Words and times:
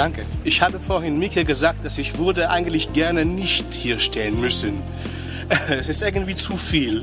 Danke. 0.00 0.24
Ich 0.44 0.62
habe 0.62 0.80
vorhin 0.80 1.18
Mike 1.18 1.44
gesagt, 1.44 1.84
dass 1.84 1.98
ich 1.98 2.16
würde 2.16 2.48
eigentlich 2.48 2.94
gerne 2.94 3.26
nicht 3.26 3.74
hier 3.74 4.00
stehen 4.00 4.40
müssen. 4.40 4.82
Es 5.68 5.90
ist 5.90 6.02
irgendwie 6.02 6.34
zu 6.34 6.56
viel. 6.56 7.02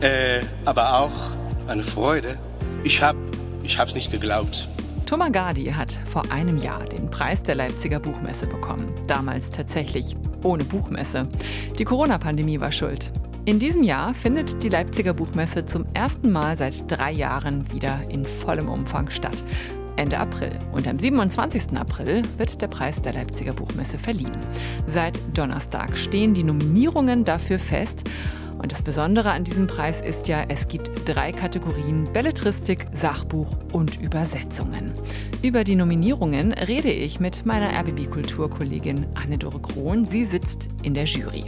Äh, 0.00 0.42
aber 0.64 1.00
auch 1.00 1.32
eine 1.66 1.82
Freude. 1.82 2.38
Ich 2.84 3.02
habe 3.02 3.18
ich 3.64 3.80
hab's 3.80 3.96
nicht 3.96 4.12
geglaubt. 4.12 4.68
Thomas 5.06 5.32
Gardi 5.32 5.64
hat 5.66 5.98
vor 6.08 6.30
einem 6.30 6.56
Jahr 6.56 6.84
den 6.84 7.10
Preis 7.10 7.42
der 7.42 7.56
Leipziger 7.56 7.98
Buchmesse 7.98 8.46
bekommen. 8.46 8.94
Damals 9.08 9.50
tatsächlich 9.50 10.14
ohne 10.44 10.62
Buchmesse. 10.62 11.28
Die 11.78 11.84
Corona-Pandemie 11.84 12.60
war 12.60 12.70
schuld. 12.70 13.10
In 13.46 13.60
diesem 13.60 13.84
Jahr 13.84 14.12
findet 14.12 14.64
die 14.64 14.68
Leipziger 14.68 15.14
Buchmesse 15.14 15.64
zum 15.64 15.86
ersten 15.94 16.32
Mal 16.32 16.56
seit 16.56 16.90
drei 16.90 17.12
Jahren 17.12 17.72
wieder 17.72 18.00
in 18.08 18.24
vollem 18.24 18.68
Umfang 18.68 19.08
statt. 19.08 19.44
Ende 19.94 20.18
April. 20.18 20.50
Und 20.72 20.88
am 20.88 20.98
27. 20.98 21.76
April 21.76 22.22
wird 22.38 22.60
der 22.60 22.66
Preis 22.66 23.00
der 23.00 23.12
Leipziger 23.12 23.52
Buchmesse 23.52 24.00
verliehen. 24.00 24.36
Seit 24.88 25.16
Donnerstag 25.32 25.96
stehen 25.96 26.34
die 26.34 26.42
Nominierungen 26.42 27.24
dafür 27.24 27.60
fest. 27.60 28.10
Und 28.58 28.72
das 28.72 28.82
Besondere 28.82 29.30
an 29.30 29.44
diesem 29.44 29.68
Preis 29.68 30.00
ist 30.00 30.26
ja, 30.26 30.42
es 30.48 30.66
gibt 30.66 30.90
drei 31.04 31.30
Kategorien 31.30 32.02
Belletristik, 32.12 32.88
Sachbuch 32.94 33.56
und 33.72 34.00
Übersetzungen. 34.00 34.90
Über 35.42 35.62
die 35.62 35.76
Nominierungen 35.76 36.52
rede 36.52 36.90
ich 36.90 37.20
mit 37.20 37.46
meiner 37.46 37.70
RBB-Kulturkollegin 37.78 39.06
Anne-Dore 39.14 39.60
Krohn. 39.60 40.04
Sie 40.04 40.24
sitzt 40.24 40.66
in 40.82 40.94
der 40.94 41.04
Jury. 41.04 41.44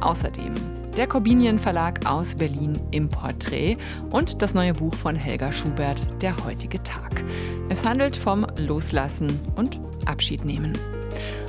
Außerdem 0.00 0.54
der 0.96 1.06
Corbinian 1.06 1.58
Verlag 1.58 2.06
aus 2.06 2.34
Berlin 2.34 2.78
im 2.90 3.08
Porträt 3.08 3.76
und 4.10 4.42
das 4.42 4.54
neue 4.54 4.74
Buch 4.74 4.94
von 4.94 5.16
Helga 5.16 5.50
Schubert, 5.50 6.06
Der 6.20 6.36
heutige 6.44 6.82
Tag. 6.82 7.24
Es 7.68 7.84
handelt 7.84 8.16
vom 8.16 8.46
Loslassen 8.58 9.40
und 9.56 9.80
Abschied 10.04 10.44
nehmen. 10.44 10.76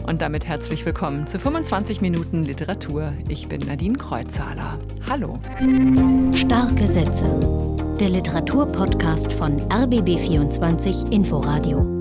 Und 0.06 0.22
damit 0.22 0.46
herzlich 0.46 0.86
willkommen 0.86 1.28
zu 1.28 1.40
25 1.40 2.02
Minuten 2.02 2.44
Literatur. 2.44 3.14
Ich 3.30 3.48
bin 3.48 3.62
Nadine 3.62 3.98
Kreuzhaler. 3.98 4.80
Hallo. 5.10 5.40
Starke 6.36 6.88
Sätze. 6.88 7.26
Der 8.00 8.10
Literaturpodcast 8.10 9.32
von 9.34 9.62
RBB24 9.70 11.12
Inforadio. 11.12 11.93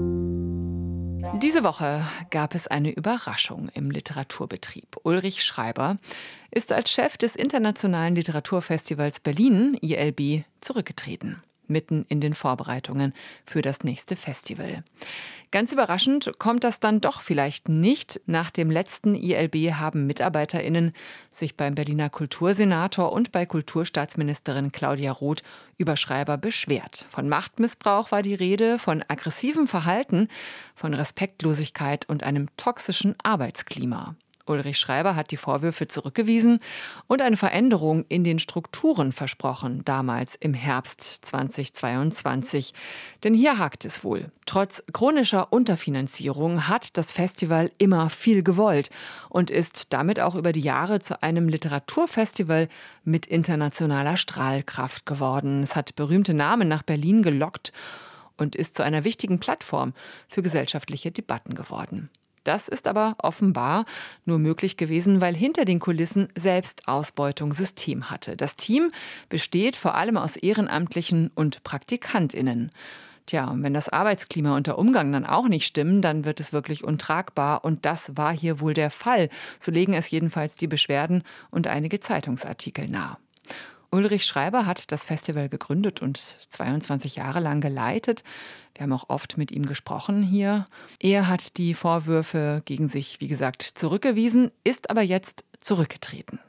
Diese 1.42 1.64
Woche 1.64 2.06
gab 2.30 2.54
es 2.54 2.68
eine 2.68 2.92
Überraschung 2.92 3.68
im 3.74 3.90
Literaturbetrieb. 3.90 4.96
Ulrich 5.02 5.42
Schreiber 5.42 5.98
ist 6.52 6.70
als 6.70 6.92
Chef 6.92 7.16
des 7.16 7.34
Internationalen 7.34 8.14
Literaturfestivals 8.14 9.18
Berlin, 9.18 9.76
ILB, 9.80 10.44
zurückgetreten 10.60 11.42
mitten 11.72 12.04
in 12.08 12.20
den 12.20 12.34
Vorbereitungen 12.34 13.12
für 13.44 13.62
das 13.62 13.82
nächste 13.82 14.14
Festival. 14.14 14.84
Ganz 15.50 15.70
überraschend 15.70 16.32
kommt 16.38 16.64
das 16.64 16.80
dann 16.80 17.02
doch 17.02 17.20
vielleicht 17.20 17.68
nicht. 17.68 18.22
Nach 18.24 18.50
dem 18.50 18.70
letzten 18.70 19.14
ILB 19.14 19.74
haben 19.74 20.06
MitarbeiterInnen 20.06 20.92
sich 21.30 21.58
beim 21.58 21.74
Berliner 21.74 22.08
Kultursenator 22.08 23.12
und 23.12 23.32
bei 23.32 23.44
Kulturstaatsministerin 23.44 24.72
Claudia 24.72 25.12
Roth 25.12 25.42
über 25.76 25.98
Schreiber 25.98 26.38
beschwert. 26.38 27.04
Von 27.10 27.28
Machtmissbrauch 27.28 28.12
war 28.12 28.22
die 28.22 28.34
Rede, 28.34 28.78
von 28.78 29.04
aggressivem 29.06 29.66
Verhalten, 29.66 30.28
von 30.74 30.94
Respektlosigkeit 30.94 32.08
und 32.08 32.22
einem 32.22 32.48
toxischen 32.56 33.14
Arbeitsklima. 33.22 34.16
Ulrich 34.46 34.78
Schreiber 34.78 35.14
hat 35.14 35.30
die 35.30 35.36
Vorwürfe 35.36 35.86
zurückgewiesen 35.86 36.60
und 37.06 37.22
eine 37.22 37.36
Veränderung 37.36 38.04
in 38.08 38.24
den 38.24 38.38
Strukturen 38.38 39.12
versprochen, 39.12 39.82
damals 39.84 40.36
im 40.36 40.54
Herbst 40.54 41.02
2022. 41.02 42.74
Denn 43.24 43.34
hier 43.34 43.58
hakt 43.58 43.84
es 43.84 44.02
wohl. 44.02 44.30
Trotz 44.46 44.82
chronischer 44.92 45.52
Unterfinanzierung 45.52 46.68
hat 46.68 46.96
das 46.96 47.12
Festival 47.12 47.70
immer 47.78 48.11
viel 48.11 48.42
gewollt 48.42 48.90
und 49.28 49.50
ist 49.50 49.92
damit 49.92 50.20
auch 50.20 50.34
über 50.34 50.52
die 50.52 50.61
Jahre 50.61 50.98
zu 50.98 51.22
einem 51.22 51.48
Literaturfestival 51.48 52.68
mit 53.05 53.27
internationaler 53.27 54.17
Strahlkraft 54.17 55.06
geworden. 55.06 55.62
Es 55.62 55.77
hat 55.77 55.94
berühmte 55.94 56.34
Namen 56.34 56.68
nach 56.68 56.83
Berlin 56.83 57.22
gelockt 57.22 57.72
und 58.36 58.56
ist 58.56 58.74
zu 58.74 58.83
einer 58.83 59.05
wichtigen 59.05 59.38
Plattform 59.38 59.94
für 60.28 60.42
gesellschaftliche 60.42 61.12
Debatten 61.12 61.55
geworden. 61.55 62.11
Das 62.45 62.69
ist 62.69 62.89
aber 62.89 63.17
offenbar 63.19 63.85
nur 64.25 64.39
möglich 64.39 64.77
gewesen, 64.77 65.20
weil 65.20 65.35
hinter 65.35 65.64
den 65.64 65.80
Kulissen 65.80 66.29
Selbstausbeutung 66.36 67.53
System 67.53 68.11
hatte. 68.11 68.36
Das 68.36 68.57
Team 68.57 68.91
besteht 69.29 69.77
vor 69.77 69.95
allem 69.95 70.17
aus 70.17 70.36
Ehrenamtlichen 70.36 71.30
und 71.35 71.63
Praktikantinnen. 71.63 72.70
Tja, 73.27 73.48
und 73.48 73.63
wenn 73.63 73.75
das 73.75 73.89
Arbeitsklima 73.89 74.57
und 74.57 74.67
der 74.67 74.79
Umgang 74.79 75.13
dann 75.13 75.25
auch 75.25 75.47
nicht 75.47 75.67
stimmen, 75.67 76.03
dann 76.03 76.25
wird 76.25 76.41
es 76.41 76.53
wirklich 76.53 76.83
untragbar. 76.83 77.64
Und 77.64 77.86
das 77.86 78.17
war 78.17 78.33
hier 78.36 78.61
wohl 78.61 78.74
der 78.74 78.91
Fall. 78.91 79.29
So 79.61 79.70
legen 79.70 79.95
es 79.95 80.11
jedenfalls 80.11 80.57
die 80.57 80.67
Beschwerden 80.67 81.23
und 81.51 81.69
einige 81.69 82.01
Zeitungsartikel 82.01 82.89
nahe. 82.89 83.17
Ulrich 83.92 84.25
Schreiber 84.25 84.64
hat 84.64 84.91
das 84.91 85.05
Festival 85.05 85.51
gegründet 85.51 86.01
und 86.01 86.17
22 86.17 87.17
Jahre 87.17 87.41
lang 87.41 87.61
geleitet. 87.61 88.25
Wir 88.75 88.85
haben 88.85 88.92
auch 88.95 89.11
oft 89.11 89.36
mit 89.36 89.53
ihm 89.53 89.67
gesprochen 89.67 90.23
hier. 90.23 90.64
Er 90.98 91.29
hat 91.29 91.58
die 91.58 91.75
Vorwürfe 91.75 92.63
gegen 92.64 92.89
sich, 92.89 93.20
wie 93.20 93.29
gesagt, 93.29 93.63
zurückgewiesen, 93.63 94.51
ist 94.64 94.89
aber 94.89 95.03
jetzt 95.03 95.45
zurückgetreten. 95.61 96.41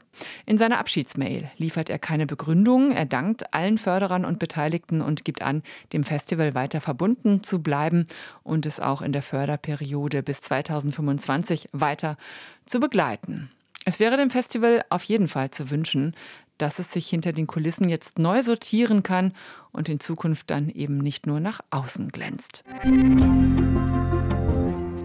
In 0.46 0.56
seiner 0.56 0.78
Abschiedsmail 0.78 1.50
liefert 1.58 1.90
er 1.90 1.98
keine 1.98 2.24
Begründung. 2.24 2.92
Er 2.92 3.04
dankt 3.04 3.52
allen 3.52 3.76
Förderern 3.76 4.24
und 4.24 4.38
Beteiligten 4.38 5.02
und 5.02 5.26
gibt 5.26 5.42
an, 5.42 5.62
dem 5.92 6.04
Festival 6.04 6.54
weiter 6.54 6.80
verbunden 6.80 7.42
zu 7.42 7.60
bleiben 7.60 8.06
und 8.42 8.64
es 8.64 8.80
auch 8.80 9.02
in 9.02 9.12
der 9.12 9.22
Förderperiode 9.22 10.22
bis 10.22 10.40
2025 10.40 11.68
weiter 11.72 12.16
zu 12.64 12.80
begleiten. 12.80 13.50
Es 13.86 14.00
wäre 14.00 14.16
dem 14.16 14.30
Festival 14.30 14.82
auf 14.88 15.04
jeden 15.04 15.28
Fall 15.28 15.50
zu 15.50 15.68
wünschen, 15.68 16.16
dass 16.58 16.78
es 16.78 16.92
sich 16.92 17.08
hinter 17.08 17.32
den 17.32 17.46
Kulissen 17.46 17.88
jetzt 17.88 18.18
neu 18.18 18.42
sortieren 18.42 19.02
kann 19.02 19.32
und 19.72 19.88
in 19.88 20.00
Zukunft 20.00 20.50
dann 20.50 20.68
eben 20.68 20.98
nicht 20.98 21.26
nur 21.26 21.40
nach 21.40 21.60
außen 21.70 22.08
glänzt. 22.08 22.64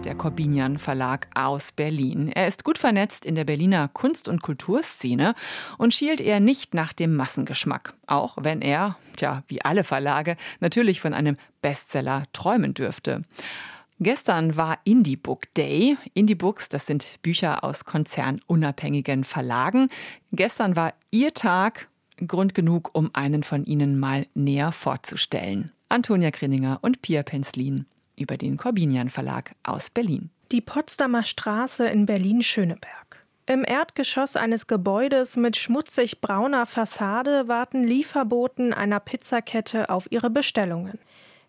Der 0.04 0.14
Corbinian 0.14 0.78
Verlag 0.78 1.28
aus 1.34 1.72
Berlin. 1.72 2.28
Er 2.28 2.46
ist 2.46 2.64
gut 2.64 2.78
vernetzt 2.78 3.26
in 3.26 3.34
der 3.34 3.44
Berliner 3.44 3.88
Kunst- 3.88 4.28
und 4.28 4.42
Kulturszene 4.42 5.34
und 5.76 5.92
schielt 5.92 6.20
eher 6.20 6.40
nicht 6.40 6.72
nach 6.74 6.92
dem 6.92 7.14
Massengeschmack, 7.14 7.94
auch 8.06 8.38
wenn 8.40 8.62
er, 8.62 8.96
tja, 9.16 9.42
wie 9.48 9.62
alle 9.62 9.84
Verlage, 9.84 10.36
natürlich 10.60 11.00
von 11.00 11.12
einem 11.12 11.36
Bestseller 11.60 12.24
träumen 12.32 12.72
dürfte. 12.72 13.22
Gestern 14.02 14.56
war 14.56 14.78
Indie 14.84 15.16
Book 15.16 15.52
Day. 15.52 15.98
Indie 16.14 16.34
Books, 16.34 16.70
das 16.70 16.86
sind 16.86 17.18
Bücher 17.20 17.62
aus 17.62 17.84
konzernunabhängigen 17.84 19.24
Verlagen. 19.24 19.88
Gestern 20.32 20.74
war 20.74 20.94
Ihr 21.10 21.34
Tag, 21.34 21.86
Grund 22.26 22.54
genug, 22.54 22.88
um 22.94 23.10
einen 23.12 23.42
von 23.42 23.66
Ihnen 23.66 24.00
mal 24.00 24.26
näher 24.32 24.72
vorzustellen. 24.72 25.72
Antonia 25.90 26.30
Grinninger 26.30 26.78
und 26.80 27.02
Pia 27.02 27.22
Penzlin 27.22 27.84
über 28.16 28.38
den 28.38 28.56
Corbinian 28.56 29.10
Verlag 29.10 29.54
aus 29.64 29.90
Berlin. 29.90 30.30
Die 30.50 30.62
Potsdamer 30.62 31.24
Straße 31.24 31.86
in 31.86 32.06
Berlin-Schöneberg. 32.06 33.26
Im 33.44 33.64
Erdgeschoss 33.66 34.34
eines 34.34 34.66
Gebäudes 34.66 35.36
mit 35.36 35.58
schmutzig 35.58 36.22
brauner 36.22 36.64
Fassade 36.64 37.48
warten 37.48 37.84
Lieferboten 37.84 38.72
einer 38.72 39.00
Pizzakette 39.00 39.90
auf 39.90 40.10
ihre 40.10 40.30
Bestellungen. 40.30 40.98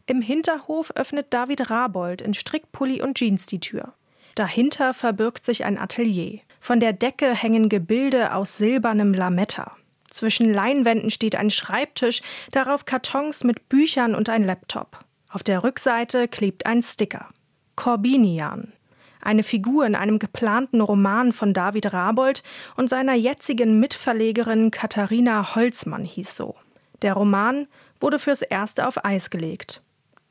Im 0.05 0.21
Hinterhof 0.21 0.91
öffnet 0.95 1.27
David 1.29 1.69
Rabold 1.69 2.21
in 2.21 2.33
Strickpulli 2.33 3.01
und 3.01 3.17
Jeans 3.17 3.45
die 3.45 3.59
Tür. 3.59 3.93
Dahinter 4.35 4.93
verbirgt 4.93 5.45
sich 5.45 5.65
ein 5.65 5.77
Atelier. 5.77 6.39
Von 6.59 6.79
der 6.79 6.93
Decke 6.93 7.33
hängen 7.33 7.69
Gebilde 7.69 8.33
aus 8.33 8.57
silbernem 8.57 9.13
Lametta. 9.13 9.75
Zwischen 10.09 10.53
Leinwänden 10.53 11.09
steht 11.09 11.35
ein 11.35 11.49
Schreibtisch, 11.49 12.21
darauf 12.51 12.85
Kartons 12.85 13.43
mit 13.43 13.69
Büchern 13.69 14.13
und 14.13 14.29
ein 14.29 14.43
Laptop. 14.43 14.99
Auf 15.29 15.43
der 15.43 15.63
Rückseite 15.63 16.27
klebt 16.27 16.65
ein 16.65 16.81
Sticker. 16.81 17.29
Corbinian. 17.75 18.73
Eine 19.21 19.43
Figur 19.43 19.85
in 19.85 19.95
einem 19.95 20.19
geplanten 20.19 20.81
Roman 20.81 21.31
von 21.31 21.53
David 21.53 21.93
Rabold 21.93 22.43
und 22.75 22.89
seiner 22.89 23.13
jetzigen 23.13 23.79
Mitverlegerin 23.79 24.71
Katharina 24.71 25.55
Holzmann 25.55 26.05
hieß 26.05 26.35
so. 26.35 26.55
Der 27.01 27.13
Roman 27.13 27.67
wurde 27.99 28.19
fürs 28.19 28.41
Erste 28.41 28.87
auf 28.87 29.05
Eis 29.05 29.29
gelegt. 29.29 29.81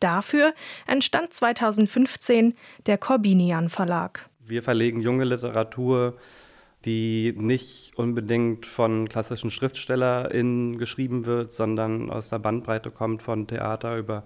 Dafür 0.01 0.55
entstand 0.87 1.33
2015 1.33 2.55
der 2.87 2.99
Corbinian 2.99 3.69
Verlag. 3.69 4.29
Wir 4.41 4.63
verlegen 4.63 5.01
junge 5.01 5.25
Literatur, 5.25 6.17
die 6.85 7.35
nicht 7.37 7.93
unbedingt 7.97 8.65
von 8.65 9.09
klassischen 9.09 9.51
SchriftstellerInnen 9.51 10.79
geschrieben 10.79 11.27
wird, 11.27 11.53
sondern 11.53 12.11
aus 12.11 12.31
der 12.31 12.39
Bandbreite 12.39 12.91
kommt 12.91 13.23
von 13.23 13.47
Theater 13.47 13.99
über 13.99 14.25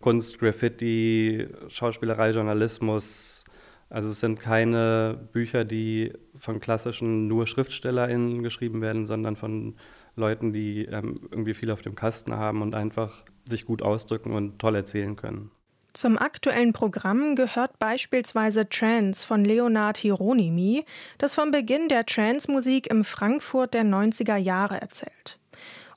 Kunst, 0.00 0.38
Graffiti, 0.38 1.46
Schauspielerei, 1.68 2.30
Journalismus. 2.30 3.44
Also 3.88 4.08
es 4.08 4.18
sind 4.18 4.40
keine 4.40 5.28
Bücher, 5.32 5.64
die 5.64 6.12
von 6.38 6.58
klassischen 6.58 7.28
nur 7.28 7.46
SchriftstellerInnen 7.46 8.42
geschrieben 8.42 8.80
werden, 8.80 9.06
sondern 9.06 9.36
von 9.36 9.76
Leuten, 10.16 10.52
die 10.52 10.86
ähm, 10.86 11.20
irgendwie 11.30 11.54
viel 11.54 11.70
auf 11.70 11.82
dem 11.82 11.94
Kasten 11.94 12.34
haben 12.34 12.62
und 12.62 12.74
einfach 12.74 13.24
sich 13.48 13.64
gut 13.64 13.82
ausdrücken 13.82 14.32
und 14.32 14.58
toll 14.58 14.74
erzählen 14.76 15.16
können. 15.16 15.50
Zum 15.96 16.18
aktuellen 16.18 16.74
Programm 16.74 17.36
gehört 17.36 17.78
beispielsweise 17.78 18.68
Trance 18.68 19.26
von 19.26 19.46
Leonard 19.46 19.96
Hieronymi, 19.96 20.84
das 21.16 21.34
vom 21.34 21.50
Beginn 21.50 21.88
der 21.88 22.04
Trance-Musik 22.04 22.88
im 22.88 23.02
Frankfurt 23.02 23.72
der 23.72 23.84
90er 23.84 24.36
Jahre 24.36 24.78
erzählt. 24.78 25.38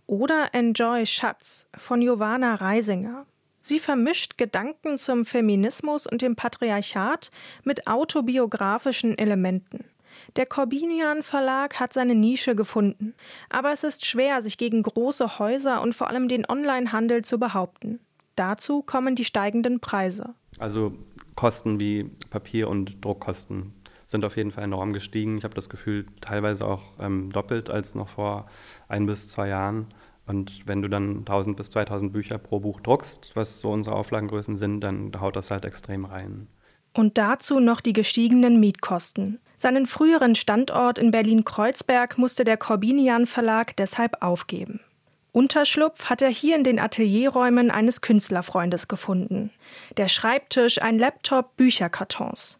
Oder 0.07 0.53
Enjoy 0.53 1.05
Schatz 1.05 1.67
von 1.77 1.99
Giovanna 1.99 2.55
Reisinger. 2.55 3.25
Sie 3.61 3.79
vermischt 3.79 4.37
Gedanken 4.37 4.97
zum 4.97 5.25
Feminismus 5.25 6.07
und 6.07 6.21
dem 6.21 6.37
Patriarchat 6.37 7.29
mit 7.65 7.85
autobiografischen 7.85 9.17
Elementen. 9.17 9.78
Der 10.35 10.45
Corbinian 10.45 11.23
Verlag 11.23 11.79
hat 11.79 11.93
seine 11.93 12.15
Nische 12.15 12.55
gefunden, 12.55 13.13
aber 13.49 13.71
es 13.71 13.83
ist 13.83 14.05
schwer, 14.05 14.41
sich 14.41 14.57
gegen 14.57 14.83
große 14.83 15.39
Häuser 15.39 15.81
und 15.81 15.95
vor 15.95 16.07
allem 16.07 16.27
den 16.27 16.45
Onlinehandel 16.49 17.23
zu 17.23 17.39
behaupten. 17.39 17.99
Dazu 18.35 18.81
kommen 18.83 19.15
die 19.15 19.25
steigenden 19.25 19.79
Preise. 19.79 20.33
Also 20.59 20.93
Kosten 21.35 21.79
wie 21.79 22.05
Papier- 22.29 22.69
und 22.69 23.03
Druckkosten 23.03 23.73
sind 24.07 24.25
auf 24.25 24.37
jeden 24.37 24.51
Fall 24.51 24.63
enorm 24.63 24.93
gestiegen. 24.93 25.37
Ich 25.37 25.43
habe 25.43 25.53
das 25.53 25.69
Gefühl, 25.69 26.05
teilweise 26.21 26.65
auch 26.65 26.93
ähm, 26.99 27.31
doppelt 27.31 27.69
als 27.69 27.95
noch 27.95 28.09
vor 28.09 28.47
ein 28.87 29.05
bis 29.05 29.29
zwei 29.29 29.49
Jahren. 29.49 29.87
Und 30.25 30.67
wenn 30.67 30.81
du 30.81 30.87
dann 30.87 31.19
1000 31.19 31.57
bis 31.57 31.69
2000 31.69 32.11
Bücher 32.11 32.37
pro 32.37 32.59
Buch 32.59 32.81
druckst, 32.81 33.35
was 33.35 33.59
so 33.59 33.71
unsere 33.71 33.95
Auflagengrößen 33.95 34.57
sind, 34.57 34.81
dann 34.81 35.11
haut 35.19 35.35
das 35.35 35.51
halt 35.51 35.65
extrem 35.65 36.05
rein. 36.05 36.47
Und 36.93 37.17
dazu 37.17 37.59
noch 37.59 37.81
die 37.81 37.93
gestiegenen 37.93 38.59
Mietkosten. 38.59 39.39
Seinen 39.57 39.87
früheren 39.87 40.35
Standort 40.35 40.97
in 40.97 41.11
Berlin-Kreuzberg 41.11 42.17
musste 42.17 42.43
der 42.43 42.57
Corbinian 42.57 43.25
Verlag 43.25 43.75
deshalb 43.75 44.21
aufgeben. 44.21 44.79
Unterschlupf 45.31 46.05
hat 46.05 46.21
er 46.21 46.29
hier 46.29 46.55
in 46.55 46.63
den 46.63 46.79
Atelierräumen 46.79 47.69
eines 47.69 48.01
Künstlerfreundes 48.01 48.87
gefunden. 48.87 49.51
Der 49.97 50.07
Schreibtisch, 50.07 50.81
ein 50.81 50.97
Laptop, 50.97 51.55
Bücherkartons. 51.55 52.57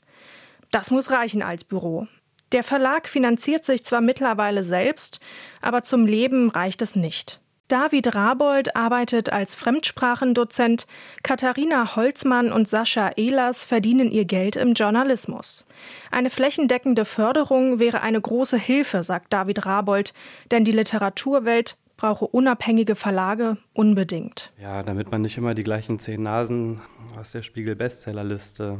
Das 0.71 0.91
muss 0.91 1.09
reichen 1.09 1.41
als 1.41 1.63
Büro. 1.63 2.07
Der 2.51 2.63
Verlag 2.63 3.07
finanziert 3.07 3.65
sich 3.65 3.83
zwar 3.83 4.01
mittlerweile 4.01 4.63
selbst, 4.63 5.19
aber 5.61 5.83
zum 5.83 6.05
Leben 6.05 6.49
reicht 6.49 6.81
es 6.81 6.95
nicht. 6.95 7.39
David 7.69 8.15
Rabold 8.15 8.75
arbeitet 8.75 9.31
als 9.31 9.53
Fremdsprachendozent, 9.53 10.87
Katharina 11.21 11.95
Holzmann 11.95 12.51
und 12.51 12.67
Sascha 12.67 13.11
Ehlers 13.15 13.63
verdienen 13.63 14.11
ihr 14.11 14.25
Geld 14.25 14.55
im 14.55 14.73
Journalismus. 14.73 15.65
Eine 16.09 16.31
flächendeckende 16.31 17.05
Förderung 17.05 17.77
wäre 17.77 18.01
eine 18.01 18.19
große 18.19 18.57
Hilfe, 18.57 19.03
sagt 19.03 19.31
David 19.31 19.67
Rabold, 19.67 20.15
denn 20.49 20.65
die 20.65 20.71
Literaturwelt 20.71 21.77
brauche 21.95 22.25
unabhängige 22.25 22.95
Verlage 22.95 23.57
unbedingt. 23.73 24.51
Ja, 24.59 24.81
damit 24.81 25.11
man 25.11 25.21
nicht 25.21 25.37
immer 25.37 25.53
die 25.53 25.63
gleichen 25.63 25.99
zehn 25.99 26.23
Nasen 26.23 26.81
aus 27.19 27.33
der 27.33 27.43
Spiegel-Bestsellerliste 27.43 28.79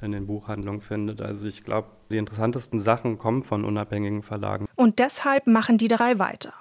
in 0.00 0.12
den 0.12 0.26
Buchhandlungen 0.26 0.80
findet. 0.80 1.20
Also 1.20 1.46
ich 1.46 1.64
glaube, 1.64 1.88
die 2.10 2.16
interessantesten 2.16 2.80
Sachen 2.80 3.18
kommen 3.18 3.42
von 3.42 3.64
unabhängigen 3.64 4.22
Verlagen. 4.22 4.66
Und 4.74 5.00
deshalb 5.00 5.46
machen 5.46 5.76
die 5.76 5.88
drei 5.88 6.18
weiter. 6.18 6.54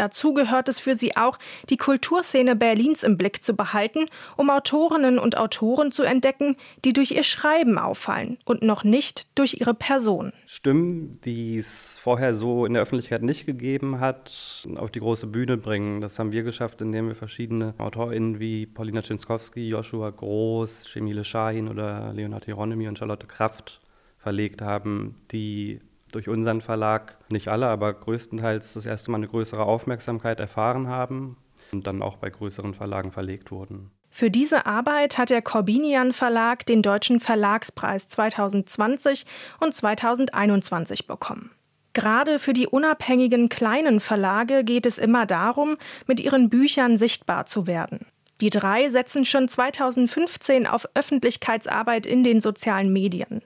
Dazu 0.00 0.32
gehört 0.32 0.70
es 0.70 0.80
für 0.80 0.94
sie 0.94 1.14
auch, 1.18 1.38
die 1.68 1.76
Kulturszene 1.76 2.56
Berlins 2.56 3.02
im 3.02 3.18
Blick 3.18 3.44
zu 3.44 3.54
behalten, 3.54 4.06
um 4.38 4.48
Autorinnen 4.48 5.18
und 5.18 5.36
Autoren 5.36 5.92
zu 5.92 6.04
entdecken, 6.04 6.56
die 6.86 6.94
durch 6.94 7.10
ihr 7.10 7.22
Schreiben 7.22 7.76
auffallen 7.76 8.38
und 8.46 8.62
noch 8.62 8.82
nicht 8.82 9.26
durch 9.34 9.60
ihre 9.60 9.74
Person. 9.74 10.32
Stimmen, 10.46 11.20
die 11.26 11.58
es 11.58 11.98
vorher 11.98 12.32
so 12.32 12.64
in 12.64 12.72
der 12.72 12.82
Öffentlichkeit 12.82 13.22
nicht 13.22 13.44
gegeben 13.44 14.00
hat, 14.00 14.66
auf 14.76 14.90
die 14.90 15.00
große 15.00 15.26
Bühne 15.26 15.58
bringen. 15.58 16.00
Das 16.00 16.18
haben 16.18 16.32
wir 16.32 16.44
geschafft, 16.44 16.80
indem 16.80 17.08
wir 17.08 17.14
verschiedene 17.14 17.74
AutorInnen 17.76 18.40
wie 18.40 18.64
Paulina 18.64 19.02
Czynskowski, 19.02 19.68
Joshua 19.68 20.08
Groß, 20.08 20.88
Shemile 20.88 21.24
Shahin 21.24 21.68
oder 21.68 22.14
Leonard 22.14 22.46
Hieronymi 22.46 22.88
und 22.88 22.98
Charlotte 22.98 23.26
Kraft 23.26 23.82
verlegt 24.16 24.62
haben, 24.62 25.16
die 25.30 25.82
durch 26.12 26.28
unseren 26.28 26.60
Verlag 26.60 27.16
nicht 27.30 27.48
alle, 27.48 27.68
aber 27.68 27.92
größtenteils 27.92 28.74
das 28.74 28.86
erste 28.86 29.10
Mal 29.10 29.18
eine 29.18 29.28
größere 29.28 29.64
Aufmerksamkeit 29.64 30.40
erfahren 30.40 30.88
haben 30.88 31.36
und 31.72 31.86
dann 31.86 32.02
auch 32.02 32.16
bei 32.16 32.30
größeren 32.30 32.74
Verlagen 32.74 33.12
verlegt 33.12 33.50
wurden. 33.50 33.90
Für 34.10 34.30
diese 34.30 34.66
Arbeit 34.66 35.18
hat 35.18 35.30
der 35.30 35.40
Corbinian 35.40 36.12
Verlag 36.12 36.66
den 36.66 36.82
Deutschen 36.82 37.20
Verlagspreis 37.20 38.08
2020 38.08 39.24
und 39.60 39.74
2021 39.74 41.06
bekommen. 41.06 41.52
Gerade 41.92 42.38
für 42.38 42.52
die 42.52 42.66
unabhängigen 42.66 43.48
kleinen 43.48 44.00
Verlage 44.00 44.64
geht 44.64 44.86
es 44.86 44.98
immer 44.98 45.26
darum, 45.26 45.76
mit 46.06 46.20
ihren 46.20 46.48
Büchern 46.50 46.98
sichtbar 46.98 47.46
zu 47.46 47.66
werden. 47.66 48.06
Die 48.40 48.50
drei 48.50 48.88
setzen 48.88 49.24
schon 49.26 49.48
2015 49.48 50.66
auf 50.66 50.88
Öffentlichkeitsarbeit 50.94 52.06
in 52.06 52.24
den 52.24 52.40
sozialen 52.40 52.92
Medien, 52.92 53.42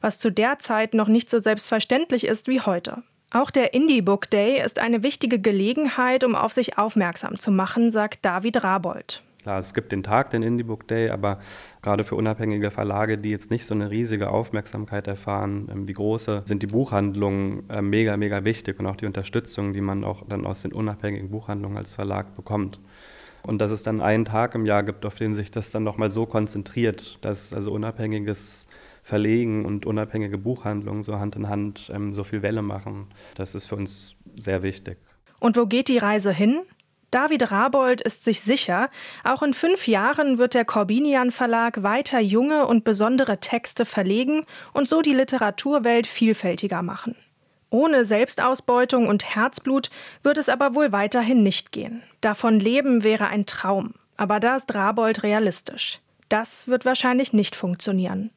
was 0.00 0.18
zu 0.18 0.30
der 0.30 0.60
Zeit 0.60 0.94
noch 0.94 1.08
nicht 1.08 1.28
so 1.28 1.40
selbstverständlich 1.40 2.26
ist 2.26 2.46
wie 2.46 2.60
heute. 2.60 3.02
Auch 3.32 3.50
der 3.50 3.74
Indie 3.74 4.02
Book 4.02 4.30
Day 4.30 4.62
ist 4.64 4.78
eine 4.78 5.02
wichtige 5.02 5.40
Gelegenheit, 5.40 6.22
um 6.22 6.36
auf 6.36 6.52
sich 6.52 6.78
aufmerksam 6.78 7.38
zu 7.38 7.50
machen, 7.50 7.90
sagt 7.90 8.24
David 8.24 8.62
Rabold. 8.62 9.22
Klar, 9.42 9.58
es 9.58 9.74
gibt 9.74 9.92
den 9.92 10.02
Tag, 10.02 10.30
den 10.30 10.42
Indie 10.42 10.64
Book 10.64 10.88
Day, 10.88 11.10
aber 11.10 11.38
gerade 11.82 12.02
für 12.02 12.16
unabhängige 12.16 12.70
Verlage, 12.70 13.16
die 13.16 13.30
jetzt 13.30 13.50
nicht 13.50 13.64
so 13.64 13.74
eine 13.74 13.90
riesige 13.90 14.30
Aufmerksamkeit 14.30 15.06
erfahren, 15.06 15.68
ähm, 15.72 15.86
wie 15.86 15.92
große, 15.92 16.42
sind 16.46 16.64
die 16.64 16.66
Buchhandlungen 16.66 17.68
äh, 17.70 17.80
mega, 17.80 18.16
mega 18.16 18.44
wichtig 18.44 18.80
und 18.80 18.86
auch 18.86 18.96
die 18.96 19.06
Unterstützung, 19.06 19.72
die 19.72 19.80
man 19.80 20.02
auch 20.02 20.24
dann 20.28 20.46
aus 20.46 20.62
den 20.62 20.72
unabhängigen 20.72 21.30
Buchhandlungen 21.30 21.78
als 21.78 21.94
Verlag 21.94 22.34
bekommt. 22.34 22.80
Und 23.46 23.58
dass 23.58 23.70
es 23.70 23.84
dann 23.84 24.00
einen 24.00 24.24
Tag 24.24 24.56
im 24.56 24.66
Jahr 24.66 24.82
gibt, 24.82 25.06
auf 25.06 25.14
den 25.14 25.34
sich 25.34 25.52
das 25.52 25.70
dann 25.70 25.84
nochmal 25.84 26.10
so 26.10 26.26
konzentriert, 26.26 27.18
dass 27.20 27.52
also 27.52 27.70
unabhängiges 27.70 28.66
Verlegen 29.04 29.64
und 29.64 29.86
unabhängige 29.86 30.36
Buchhandlungen 30.36 31.04
so 31.04 31.20
Hand 31.20 31.36
in 31.36 31.48
Hand 31.48 31.92
ähm, 31.94 32.12
so 32.12 32.24
viel 32.24 32.42
Welle 32.42 32.62
machen. 32.62 33.06
Das 33.36 33.54
ist 33.54 33.66
für 33.66 33.76
uns 33.76 34.16
sehr 34.34 34.64
wichtig. 34.64 34.98
Und 35.38 35.56
wo 35.56 35.66
geht 35.66 35.86
die 35.86 35.98
Reise 35.98 36.32
hin? 36.32 36.62
David 37.12 37.52
Rabold 37.52 38.00
ist 38.00 38.24
sich 38.24 38.40
sicher, 38.40 38.90
auch 39.22 39.44
in 39.44 39.54
fünf 39.54 39.86
Jahren 39.86 40.38
wird 40.38 40.54
der 40.54 40.64
Corbinian 40.64 41.30
Verlag 41.30 41.84
weiter 41.84 42.18
junge 42.18 42.66
und 42.66 42.82
besondere 42.82 43.38
Texte 43.38 43.84
verlegen 43.84 44.44
und 44.72 44.88
so 44.88 45.02
die 45.02 45.14
Literaturwelt 45.14 46.08
vielfältiger 46.08 46.82
machen. 46.82 47.14
Ohne 47.70 48.04
Selbstausbeutung 48.04 49.08
und 49.08 49.34
Herzblut 49.34 49.90
wird 50.22 50.38
es 50.38 50.48
aber 50.48 50.74
wohl 50.74 50.92
weiterhin 50.92 51.42
nicht 51.42 51.72
gehen. 51.72 52.02
Davon 52.20 52.60
leben 52.60 53.02
wäre 53.02 53.28
ein 53.28 53.46
Traum. 53.46 53.94
Aber 54.16 54.40
da 54.40 54.56
ist 54.56 54.74
Rabold 54.74 55.22
realistisch. 55.22 56.00
Das 56.28 56.68
wird 56.68 56.84
wahrscheinlich 56.84 57.32
nicht 57.32 57.54
funktionieren. 57.54 58.30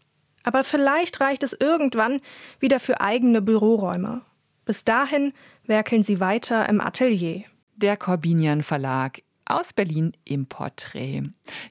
Aber 0.44 0.64
vielleicht 0.64 1.22
reicht 1.22 1.44
es 1.44 1.54
irgendwann 1.54 2.22
wieder 2.60 2.80
für 2.80 3.02
eigene 3.02 3.42
Büroräume. 3.42 4.22
Bis 4.66 4.84
dahin 4.84 5.34
werkeln 5.66 6.04
sie 6.04 6.20
weiter 6.20 6.68
im 6.70 6.82
Atelier. 6.82 7.44
Der 7.76 7.98
Corbinian 7.98 8.62
Verlag 8.62 9.22
aus 9.46 9.74
Berlin 9.74 10.14
im 10.26 10.46
Porträt. 10.46 11.24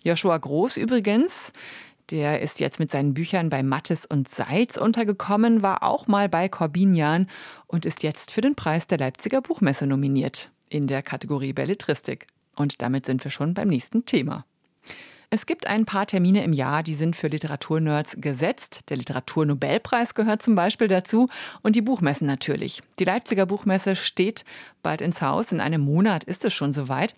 Joshua 0.02 0.36
Groß 0.36 0.76
übrigens, 0.76 1.52
der 2.10 2.40
ist 2.40 2.60
jetzt 2.60 2.78
mit 2.78 2.90
seinen 2.90 3.14
Büchern 3.14 3.48
bei 3.48 3.62
Mattes 3.62 4.06
und 4.06 4.28
Seitz 4.28 4.76
untergekommen, 4.76 5.62
war 5.62 5.82
auch 5.82 6.06
mal 6.06 6.28
bei 6.28 6.48
Corbinian 6.48 7.28
und 7.66 7.86
ist 7.86 8.02
jetzt 8.02 8.30
für 8.30 8.40
den 8.40 8.54
Preis 8.54 8.86
der 8.86 8.98
Leipziger 8.98 9.40
Buchmesse 9.40 9.86
nominiert 9.86 10.50
in 10.68 10.86
der 10.86 11.02
Kategorie 11.02 11.52
Belletristik. 11.52 12.26
Und 12.56 12.82
damit 12.82 13.06
sind 13.06 13.22
wir 13.24 13.30
schon 13.30 13.54
beim 13.54 13.68
nächsten 13.68 14.04
Thema. 14.04 14.44
Es 15.30 15.44
gibt 15.44 15.66
ein 15.66 15.84
paar 15.84 16.06
Termine 16.06 16.42
im 16.42 16.54
Jahr, 16.54 16.82
die 16.82 16.94
sind 16.94 17.14
für 17.14 17.28
Literaturnerds 17.28 18.16
gesetzt. 18.18 18.88
Der 18.88 18.96
Literaturnobelpreis 18.96 20.14
gehört 20.14 20.42
zum 20.42 20.54
Beispiel 20.54 20.88
dazu 20.88 21.28
und 21.60 21.76
die 21.76 21.82
Buchmessen 21.82 22.26
natürlich. 22.26 22.82
Die 22.98 23.04
Leipziger 23.04 23.44
Buchmesse 23.44 23.94
steht 23.94 24.46
bald 24.82 25.02
ins 25.02 25.20
Haus. 25.20 25.52
In 25.52 25.60
einem 25.60 25.82
Monat 25.82 26.24
ist 26.24 26.46
es 26.46 26.54
schon 26.54 26.72
soweit 26.72 27.14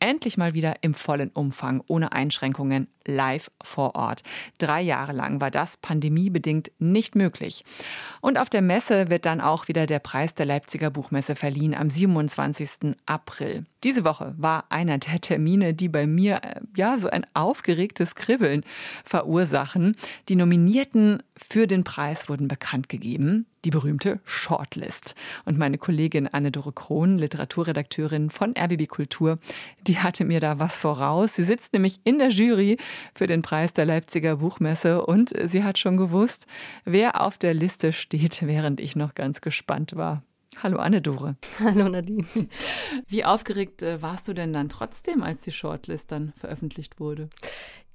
endlich 0.00 0.36
mal 0.36 0.54
wieder 0.54 0.82
im 0.82 0.94
vollen 0.94 1.30
Umfang, 1.30 1.82
ohne 1.86 2.12
Einschränkungen, 2.12 2.88
live 3.06 3.50
vor 3.62 3.94
Ort. 3.94 4.22
Drei 4.58 4.80
Jahre 4.80 5.12
lang 5.12 5.40
war 5.40 5.50
das 5.50 5.76
pandemiebedingt 5.76 6.70
nicht 6.78 7.14
möglich. 7.14 7.64
Und 8.20 8.38
auf 8.38 8.50
der 8.50 8.62
Messe 8.62 9.08
wird 9.10 9.26
dann 9.26 9.40
auch 9.40 9.68
wieder 9.68 9.86
der 9.86 9.98
Preis 9.98 10.34
der 10.34 10.46
Leipziger 10.46 10.90
Buchmesse 10.90 11.36
verliehen 11.36 11.74
am 11.74 11.88
27. 11.88 12.96
April. 13.06 13.66
Diese 13.84 14.04
Woche 14.04 14.34
war 14.36 14.64
einer 14.70 14.98
der 14.98 15.20
Termine, 15.20 15.74
die 15.74 15.88
bei 15.88 16.06
mir 16.06 16.40
äh, 16.42 16.60
ja 16.76 16.98
so 16.98 17.08
ein 17.08 17.26
aufgeregtes 17.34 18.14
Kribbeln 18.14 18.64
verursachen. 19.04 19.96
Die 20.28 20.36
Nominierten 20.36 21.22
für 21.36 21.66
den 21.66 21.84
Preis 21.84 22.28
wurden 22.28 22.48
bekannt 22.48 22.88
gegeben 22.88 23.46
die 23.64 23.70
berühmte 23.70 24.20
Shortlist. 24.24 25.14
Und 25.44 25.58
meine 25.58 25.78
Kollegin 25.78 26.28
Anne-Dore 26.28 26.72
Krohn, 26.72 27.18
Literaturredakteurin 27.18 28.30
von 28.30 28.54
RBB 28.56 28.88
Kultur, 28.88 29.38
die 29.86 29.98
hatte 29.98 30.24
mir 30.24 30.40
da 30.40 30.58
was 30.58 30.78
voraus. 30.78 31.34
Sie 31.34 31.44
sitzt 31.44 31.72
nämlich 31.72 32.00
in 32.04 32.18
der 32.18 32.30
Jury 32.30 32.78
für 33.14 33.26
den 33.26 33.42
Preis 33.42 33.72
der 33.72 33.86
Leipziger 33.86 34.36
Buchmesse 34.36 35.04
und 35.04 35.32
sie 35.44 35.64
hat 35.64 35.78
schon 35.78 35.96
gewusst, 35.96 36.46
wer 36.84 37.20
auf 37.20 37.38
der 37.38 37.54
Liste 37.54 37.92
steht, 37.92 38.46
während 38.46 38.80
ich 38.80 38.96
noch 38.96 39.14
ganz 39.14 39.40
gespannt 39.40 39.96
war. 39.96 40.22
Hallo 40.62 40.78
Anne-Dore. 40.78 41.36
Hallo 41.60 41.88
Nadine. 41.88 42.26
Wie 43.06 43.24
aufgeregt 43.24 43.82
äh, 43.82 44.02
warst 44.02 44.26
du 44.28 44.34
denn 44.34 44.52
dann 44.52 44.68
trotzdem, 44.68 45.22
als 45.22 45.42
die 45.42 45.52
Shortlist 45.52 46.10
dann 46.10 46.32
veröffentlicht 46.36 46.98
wurde? 46.98 47.30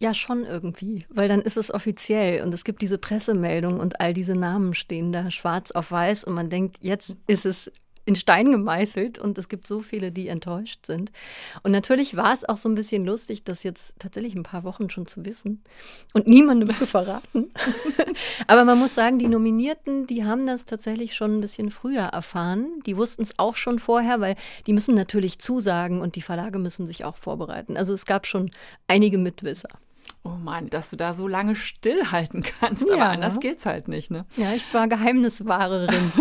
Ja, 0.05 0.13
schon 0.13 0.45
irgendwie, 0.45 1.03
weil 1.09 1.27
dann 1.27 1.41
ist 1.41 1.57
es 1.57 1.73
offiziell 1.73 2.43
und 2.43 2.53
es 2.53 2.63
gibt 2.63 2.83
diese 2.83 2.99
Pressemeldung 2.99 3.79
und 3.79 3.99
all 3.99 4.13
diese 4.13 4.35
Namen 4.35 4.75
stehen 4.75 5.11
da 5.11 5.31
schwarz 5.31 5.71
auf 5.71 5.89
weiß 5.89 6.25
und 6.25 6.35
man 6.35 6.47
denkt, 6.47 6.77
jetzt 6.79 7.17
ist 7.25 7.47
es 7.47 7.71
in 8.05 8.15
Stein 8.15 8.51
gemeißelt 8.51 9.17
und 9.17 9.35
es 9.39 9.49
gibt 9.49 9.65
so 9.65 9.79
viele, 9.79 10.11
die 10.11 10.27
enttäuscht 10.27 10.85
sind. 10.85 11.11
Und 11.63 11.71
natürlich 11.71 12.15
war 12.15 12.33
es 12.33 12.47
auch 12.47 12.57
so 12.57 12.69
ein 12.69 12.75
bisschen 12.75 13.03
lustig, 13.03 13.45
das 13.45 13.63
jetzt 13.63 13.95
tatsächlich 13.97 14.35
ein 14.35 14.43
paar 14.43 14.63
Wochen 14.63 14.91
schon 14.91 15.07
zu 15.07 15.25
wissen 15.25 15.63
und 16.13 16.27
niemandem 16.27 16.71
zu 16.75 16.85
verraten. 16.85 17.49
Aber 18.47 18.63
man 18.63 18.77
muss 18.77 18.93
sagen, 18.93 19.17
die 19.17 19.27
Nominierten, 19.27 20.05
die 20.05 20.23
haben 20.23 20.45
das 20.45 20.67
tatsächlich 20.67 21.15
schon 21.15 21.39
ein 21.39 21.41
bisschen 21.41 21.71
früher 21.71 22.03
erfahren. 22.03 22.79
Die 22.85 22.95
wussten 22.95 23.23
es 23.23 23.39
auch 23.39 23.55
schon 23.55 23.79
vorher, 23.79 24.21
weil 24.21 24.35
die 24.67 24.73
müssen 24.73 24.93
natürlich 24.93 25.39
zusagen 25.39 25.99
und 25.99 26.15
die 26.15 26.21
Verlage 26.21 26.59
müssen 26.59 26.85
sich 26.85 27.05
auch 27.05 27.17
vorbereiten. 27.17 27.75
Also 27.75 27.91
es 27.91 28.05
gab 28.05 28.27
schon 28.27 28.51
einige 28.87 29.17
Mitwisser. 29.17 29.69
Oh 30.27 30.37
Mann, 30.41 30.71
dass 30.71 30.89
du 30.89 30.95
da 30.95 31.13
so 31.13 31.27
lange 31.27 31.55
stillhalten 31.55 32.41
kannst, 32.41 32.87
ja. 32.87 32.95
aber 32.95 33.09
anders 33.09 33.39
geht's 33.39 33.67
halt 33.67 33.87
nicht, 33.87 34.09
ne? 34.09 34.25
Ja, 34.37 34.53
ich 34.53 34.73
war 34.73 34.87
Geheimniswahrerin. 34.87 36.11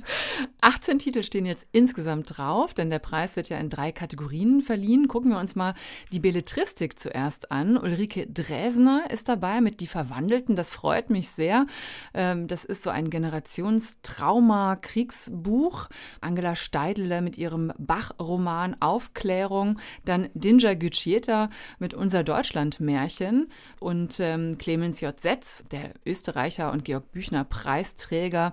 18 0.62 0.98
Titel 0.98 1.22
stehen 1.22 1.44
jetzt 1.44 1.66
insgesamt 1.70 2.38
drauf, 2.38 2.72
denn 2.72 2.88
der 2.88 2.98
Preis 2.98 3.36
wird 3.36 3.50
ja 3.50 3.58
in 3.58 3.68
drei 3.68 3.92
Kategorien 3.92 4.62
verliehen. 4.62 5.06
Gucken 5.06 5.32
wir 5.32 5.38
uns 5.38 5.54
mal 5.54 5.74
die 6.12 6.20
Belletristik 6.20 6.98
zuerst 6.98 7.52
an. 7.52 7.76
Ulrike 7.76 8.26
Dresner 8.26 9.10
ist 9.10 9.28
dabei 9.28 9.60
mit 9.60 9.80
Die 9.80 9.86
Verwandelten. 9.86 10.56
Das 10.56 10.72
freut 10.72 11.10
mich 11.10 11.28
sehr. 11.28 11.66
Ähm, 12.14 12.46
das 12.46 12.64
ist 12.64 12.82
so 12.82 12.88
ein 12.88 13.10
Generationstrauma-Kriegsbuch. 13.10 15.90
Angela 16.22 16.56
Steidele 16.56 17.20
mit 17.20 17.36
ihrem 17.36 17.70
Bach-Roman 17.76 18.78
Aufklärung. 18.80 19.78
Dann 20.06 20.30
Dinja 20.32 20.72
Gütschieta 20.72 21.50
mit 21.78 21.92
Unser 21.92 22.24
Deutschland-Märchen 22.24 23.41
und 23.80 24.20
ähm, 24.20 24.58
Clemens 24.58 25.00
J. 25.00 25.18
Setz, 25.18 25.64
der 25.70 25.94
Österreicher 26.04 26.72
und 26.72 26.84
Georg 26.84 27.12
Büchner 27.12 27.44
Preisträger. 27.44 28.52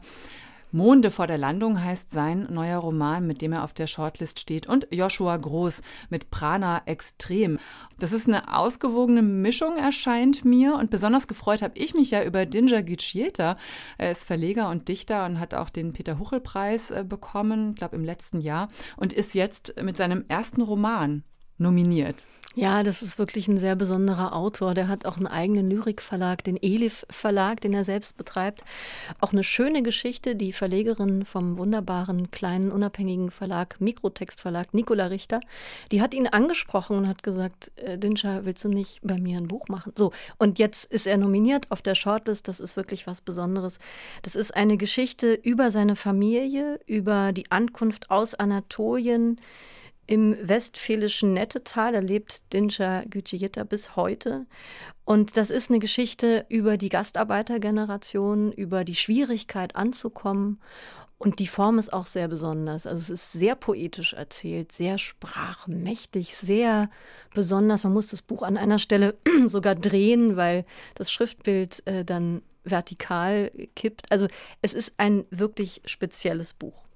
Monde 0.72 1.10
vor 1.10 1.26
der 1.26 1.40
Landung 1.40 1.84
heißt 1.84 2.12
sein 2.12 2.46
neuer 2.52 2.78
Roman, 2.78 3.26
mit 3.26 3.42
dem 3.42 3.54
er 3.54 3.64
auf 3.64 3.74
der 3.74 3.88
Shortlist 3.88 4.40
steht. 4.40 4.68
Und 4.68 4.88
Joshua 4.92 5.36
Groß 5.36 5.82
mit 6.10 6.30
Prana 6.30 6.84
Extrem. 6.86 7.58
Das 7.98 8.12
ist 8.12 8.28
eine 8.28 8.56
ausgewogene 8.56 9.24
Mischung, 9.24 9.78
erscheint 9.78 10.46
mir. 10.46 10.76
Und 10.76 10.92
besonders 10.92 11.28
gefreut 11.28 11.64
habe 11.64 11.78
ich 11.78 11.96
mich 11.96 12.12
ja 12.12 12.24
über 12.24 12.46
Dinja 12.46 12.82
Giccieta. 12.82 13.58
Er 13.98 14.12
ist 14.12 14.26
Verleger 14.26 14.70
und 14.70 14.88
Dichter 14.88 15.26
und 15.26 15.40
hat 15.40 15.56
auch 15.56 15.70
den 15.70 15.92
Peter-Huchel-Preis 15.92 16.92
äh, 16.92 17.04
bekommen, 17.04 17.72
ich 17.72 17.78
glaube 17.78 17.96
im 17.96 18.06
letzten 18.06 18.40
Jahr. 18.40 18.68
Und 18.96 19.12
ist 19.12 19.34
jetzt 19.34 19.74
mit 19.82 19.98
seinem 19.98 20.26
ersten 20.28 20.62
Roman 20.62 21.24
nominiert. 21.58 22.28
Ja, 22.60 22.84
das 22.84 23.02
ist 23.02 23.18
wirklich 23.18 23.48
ein 23.48 23.58
sehr 23.58 23.78
besonderer 23.78 24.36
Autor. 24.36 24.74
Der 24.74 24.90
hat 24.90 25.06
auch 25.06 25.16
einen 25.16 25.28
eigenen 25.28 25.70
Lyrikverlag, 25.70 26.44
den 26.44 26.62
Elif 26.62 27.06
Verlag, 27.10 27.62
den 27.62 27.74
er 27.74 27.86
selbst 27.86 28.18
betreibt. 28.18 28.66
Auch 29.22 29.32
eine 29.32 29.46
schöne 29.46 29.82
Geschichte. 29.82 30.36
Die 30.36 30.52
Verlegerin 30.52 31.24
vom 31.24 31.58
wunderbaren 31.58 32.32
kleinen 32.32 32.70
unabhängigen 32.70 33.32
Verlag, 33.32 33.80
Mikrotext 33.80 34.42
Verlag, 34.42 34.74
Nicola 34.74 35.06
Richter, 35.06 35.40
die 35.94 36.02
hat 36.02 36.14
ihn 36.14 36.28
angesprochen 36.28 36.98
und 36.98 37.08
hat 37.08 37.24
gesagt, 37.24 37.72
äh, 37.78 37.98
Dinscher, 37.98 38.44
willst 38.44 38.66
du 38.66 38.68
nicht 38.68 39.00
bei 39.04 39.18
mir 39.18 39.38
ein 39.38 39.48
Buch 39.48 39.70
machen? 39.70 39.94
So, 39.96 40.12
und 40.38 40.60
jetzt 40.60 40.92
ist 40.92 41.08
er 41.08 41.16
nominiert 41.16 41.72
auf 41.72 41.82
der 41.82 41.96
Shortlist. 41.96 42.50
Das 42.50 42.60
ist 42.60 42.76
wirklich 42.76 43.08
was 43.08 43.22
Besonderes. 43.22 43.80
Das 44.22 44.36
ist 44.36 44.54
eine 44.54 44.76
Geschichte 44.76 45.34
über 45.34 45.72
seine 45.72 45.96
Familie, 45.96 46.82
über 46.88 47.32
die 47.32 47.50
Ankunft 47.52 48.12
aus 48.12 48.36
Anatolien, 48.36 49.40
im 50.10 50.36
westfälischen 50.42 51.34
Nettetal. 51.34 51.94
Da 51.94 52.00
lebt 52.00 52.52
Dinja 52.52 53.04
Gücüyeta 53.08 53.64
bis 53.64 53.96
heute. 53.96 54.48
Und 55.06 55.38
das 55.38 55.52
ist 55.52 55.70
eine 55.70 55.78
Geschichte 55.78 56.48
über 56.50 56.78
die 56.78 56.90
Gastarbeitergeneration, 56.90 58.52
über 58.52 58.84
die 58.84 58.96
Schwierigkeit 58.96 59.76
anzukommen. 59.76 60.60
Und 61.20 61.38
die 61.38 61.46
Form 61.46 61.78
ist 61.78 61.94
auch 61.94 62.08
sehr 62.08 62.28
besonders. 62.28 62.88
Also 62.88 63.02
es 63.02 63.10
ist 63.12 63.34
sehr 63.34 63.54
poetisch 63.54 64.14
erzählt, 64.14 64.72
sehr 64.72 64.98
sprachmächtig, 64.98 66.36
sehr 66.36 66.90
besonders. 67.36 67.84
Man 67.84 67.94
muss 67.94 68.08
das 68.08 68.24
Buch 68.24 68.42
an 68.42 68.58
einer 68.58 68.80
Stelle 68.80 69.16
sogar 69.46 69.76
drehen, 69.76 70.38
weil 70.38 70.66
das 70.96 71.12
Schriftbild 71.12 71.86
äh, 71.86 72.04
dann 72.04 72.42
vertikal 72.64 73.52
kippt. 73.76 74.12
Also 74.12 74.28
es 74.64 74.74
ist 74.74 74.94
ein 74.98 75.26
wirklich 75.30 75.84
spezielles 75.86 76.56
Buch. 76.56 76.89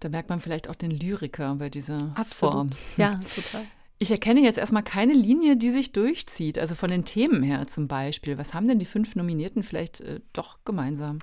Da 0.00 0.08
merkt 0.08 0.28
man 0.28 0.40
vielleicht 0.40 0.68
auch 0.68 0.74
den 0.74 0.90
Lyriker 0.90 1.54
bei 1.56 1.68
dieser 1.68 2.12
Absolut. 2.14 2.54
Form. 2.54 2.70
Ja, 2.96 3.14
total. 3.34 3.66
Ich 4.00 4.12
erkenne 4.12 4.40
jetzt 4.40 4.58
erstmal 4.58 4.84
keine 4.84 5.12
Linie, 5.12 5.56
die 5.56 5.70
sich 5.70 5.92
durchzieht, 5.92 6.58
also 6.58 6.76
von 6.76 6.90
den 6.90 7.04
Themen 7.04 7.42
her 7.42 7.66
zum 7.66 7.88
Beispiel. 7.88 8.38
Was 8.38 8.54
haben 8.54 8.68
denn 8.68 8.78
die 8.78 8.86
fünf 8.86 9.16
Nominierten 9.16 9.64
vielleicht 9.64 10.00
äh, 10.00 10.20
doch 10.32 10.58
gemeinsam? 10.64 11.18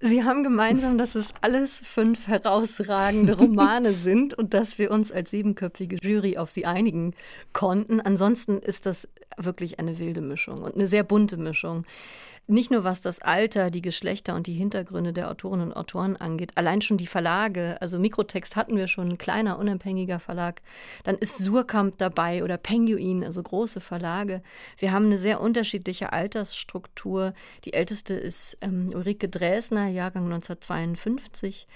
Sie 0.00 0.24
haben 0.24 0.42
gemeinsam, 0.42 0.98
dass 0.98 1.14
es 1.14 1.32
alles 1.40 1.80
fünf 1.80 2.26
herausragende 2.26 3.34
Romane 3.38 3.92
sind 3.92 4.34
und 4.34 4.52
dass 4.52 4.78
wir 4.78 4.90
uns 4.90 5.12
als 5.12 5.30
siebenköpfige 5.30 5.96
Jury 6.02 6.36
auf 6.36 6.50
sie 6.50 6.66
einigen 6.66 7.14
konnten. 7.52 8.00
Ansonsten 8.00 8.58
ist 8.58 8.86
das 8.86 9.08
wirklich 9.38 9.78
eine 9.78 9.98
wilde 9.98 10.20
Mischung 10.20 10.62
und 10.62 10.74
eine 10.74 10.88
sehr 10.88 11.04
bunte 11.04 11.36
Mischung. 11.36 11.86
Nicht 12.46 12.70
nur 12.70 12.84
was 12.84 13.00
das 13.00 13.20
Alter, 13.20 13.70
die 13.70 13.80
Geschlechter 13.80 14.34
und 14.34 14.46
die 14.46 14.52
Hintergründe 14.52 15.14
der 15.14 15.30
Autorinnen 15.30 15.68
und 15.68 15.72
Autoren 15.72 16.16
angeht, 16.16 16.52
allein 16.56 16.82
schon 16.82 16.98
die 16.98 17.06
Verlage, 17.06 17.78
also 17.80 17.98
Mikrotext 17.98 18.54
hatten 18.54 18.76
wir 18.76 18.86
schon, 18.86 19.08
ein 19.08 19.18
kleiner, 19.18 19.58
unabhängiger 19.58 20.20
Verlag. 20.20 20.60
Dann 21.04 21.16
ist 21.16 21.38
Surkamp 21.38 21.96
dabei 21.96 22.44
oder 22.44 22.58
Penguin, 22.58 23.24
also 23.24 23.42
große 23.42 23.80
Verlage. 23.80 24.42
Wir 24.76 24.92
haben 24.92 25.06
eine 25.06 25.16
sehr 25.16 25.40
unterschiedliche 25.40 26.12
Altersstruktur. 26.12 27.32
Die 27.64 27.72
älteste 27.72 28.12
ist 28.12 28.58
ähm, 28.60 28.90
Ulrike 28.94 29.30
Dresner, 29.30 29.86
Jahrgang 29.86 30.24
1952. 30.24 31.66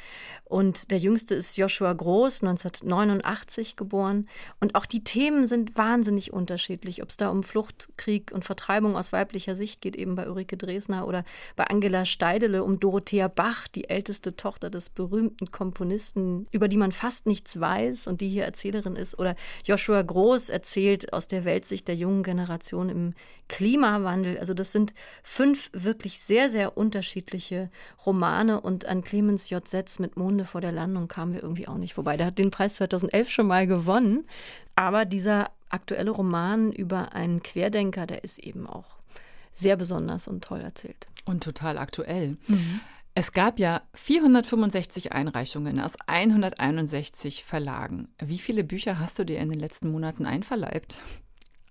Und 0.44 0.90
der 0.90 0.98
jüngste 0.98 1.34
ist 1.34 1.56
Joshua 1.56 1.94
Groß, 1.94 2.42
1989 2.42 3.74
geboren. 3.74 4.28
Und 4.60 4.74
auch 4.74 4.84
die 4.84 5.02
Themen 5.02 5.46
sind 5.46 5.78
wahnsinnig 5.78 6.30
unterschiedlich, 6.34 7.02
ob 7.02 7.08
es 7.08 7.16
da 7.16 7.30
um 7.30 7.42
Flucht, 7.42 7.88
Krieg 7.96 8.32
und 8.32 8.44
Vertreibung 8.44 8.96
aus 8.96 9.14
weiblicher 9.14 9.54
Sicht 9.54 9.80
geht, 9.80 9.96
eben 9.96 10.14
bei 10.14 10.28
Ulrike 10.28 10.57
Dresner 10.58 11.06
oder 11.06 11.24
bei 11.56 11.64
Angela 11.64 12.04
Steidele 12.04 12.62
um 12.62 12.80
Dorothea 12.80 13.28
Bach, 13.28 13.68
die 13.68 13.88
älteste 13.88 14.36
Tochter 14.36 14.70
des 14.70 14.90
berühmten 14.90 15.50
Komponisten, 15.50 16.46
über 16.50 16.68
die 16.68 16.76
man 16.76 16.92
fast 16.92 17.26
nichts 17.26 17.58
weiß 17.58 18.06
und 18.06 18.20
die 18.20 18.28
hier 18.28 18.44
Erzählerin 18.44 18.96
ist. 18.96 19.18
Oder 19.18 19.36
Joshua 19.64 20.02
Groß 20.02 20.48
erzählt 20.48 21.12
aus 21.12 21.28
der 21.28 21.44
Weltsicht 21.44 21.88
der 21.88 21.94
jungen 21.94 22.22
Generation 22.22 22.88
im 22.88 23.14
Klimawandel. 23.48 24.38
Also 24.38 24.54
das 24.54 24.72
sind 24.72 24.92
fünf 25.22 25.70
wirklich 25.72 26.20
sehr, 26.20 26.50
sehr 26.50 26.76
unterschiedliche 26.76 27.70
Romane 28.04 28.60
und 28.60 28.84
an 28.86 29.02
Clemens 29.02 29.48
J. 29.50 29.66
Setz 29.66 29.98
mit 29.98 30.16
Monde 30.16 30.44
vor 30.44 30.60
der 30.60 30.72
Landung 30.72 31.08
kamen 31.08 31.32
wir 31.32 31.42
irgendwie 31.42 31.68
auch 31.68 31.78
nicht 31.78 31.94
vorbei. 31.94 32.16
Der 32.16 32.26
hat 32.26 32.38
den 32.38 32.50
Preis 32.50 32.74
2011 32.74 33.30
schon 33.30 33.46
mal 33.46 33.66
gewonnen. 33.66 34.26
Aber 34.74 35.04
dieser 35.04 35.50
aktuelle 35.70 36.10
Roman 36.10 36.72
über 36.72 37.12
einen 37.12 37.42
Querdenker, 37.42 38.06
der 38.06 38.24
ist 38.24 38.38
eben 38.38 38.66
auch 38.66 38.97
sehr 39.58 39.76
besonders 39.76 40.28
und 40.28 40.44
toll 40.44 40.60
erzählt. 40.60 41.06
Und 41.24 41.42
total 41.42 41.78
aktuell. 41.78 42.36
Mhm. 42.46 42.80
Es 43.14 43.32
gab 43.32 43.58
ja 43.58 43.82
465 43.94 45.12
Einreichungen 45.12 45.80
aus 45.80 45.94
161 46.06 47.42
Verlagen. 47.42 48.08
Wie 48.20 48.38
viele 48.38 48.62
Bücher 48.62 49.00
hast 49.00 49.18
du 49.18 49.24
dir 49.24 49.40
in 49.40 49.50
den 49.50 49.58
letzten 49.58 49.90
Monaten 49.90 50.24
einverleibt? 50.24 51.02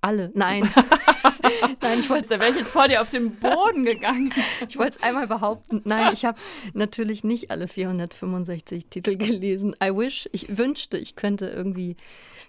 Alle. 0.01 0.32
Nein. 0.34 0.70
Nein, 1.82 2.00
ich 2.00 2.10
wollte, 2.10 2.30
da 2.30 2.39
wäre 2.39 2.51
ich 2.51 2.58
jetzt 2.58 2.72
vor 2.72 2.88
dir 2.88 3.01
auf 3.01 3.10
den 3.10 3.36
Boden 3.36 3.86
gegangen. 3.86 4.34
Ich 4.68 4.77
wollte 4.77 4.98
es 4.98 5.04
einmal 5.04 5.27
behaupten. 5.27 5.82
Nein, 5.86 6.13
ich 6.13 6.25
habe 6.25 6.38
natürlich 6.74 7.24
nicht 7.24 7.51
alle 7.51 7.68
465 7.68 8.88
Titel 8.88 9.16
gelesen. 9.18 9.75
I 9.84 9.96
wish, 9.96 10.27
ich 10.32 10.58
wünschte, 10.58 10.98
ich 10.98 11.16
könnte 11.16 11.48
irgendwie 11.48 11.96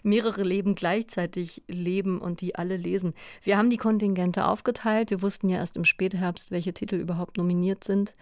mehrere 0.03 0.43
Leben 0.43 0.75
gleichzeitig 0.75 1.63
leben 1.67 2.21
und 2.21 2.41
die 2.41 2.55
alle 2.55 2.77
lesen. 2.77 3.15
Wir 3.43 3.59
haben 3.59 3.71
die 3.71 3.77
Kontingente 3.77 4.47
aufgeteilt. 4.47 5.11
Wir 5.11 5.23
wussten 5.23 5.49
ja 5.49 5.59
erst 5.59 5.77
im 5.77 5.85
Spätherbst, 5.85 6.51
welche 6.51 6.73
Titel 6.73 6.97
überhaupt 6.97 7.37
nominiert 7.37 7.85
sind. 7.85 8.13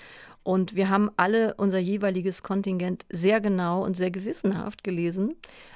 Und 0.46 0.76
wir 0.76 0.90
haben 0.90 1.10
alle 1.16 1.54
unser 1.54 1.80
jeweiliges 1.80 2.44
Kontingent 2.44 3.04
sehr 3.10 3.40
genau 3.40 3.84
und 3.84 3.96
sehr 3.96 4.12
gewissenhaft 4.12 4.84
gelesen, 4.84 5.34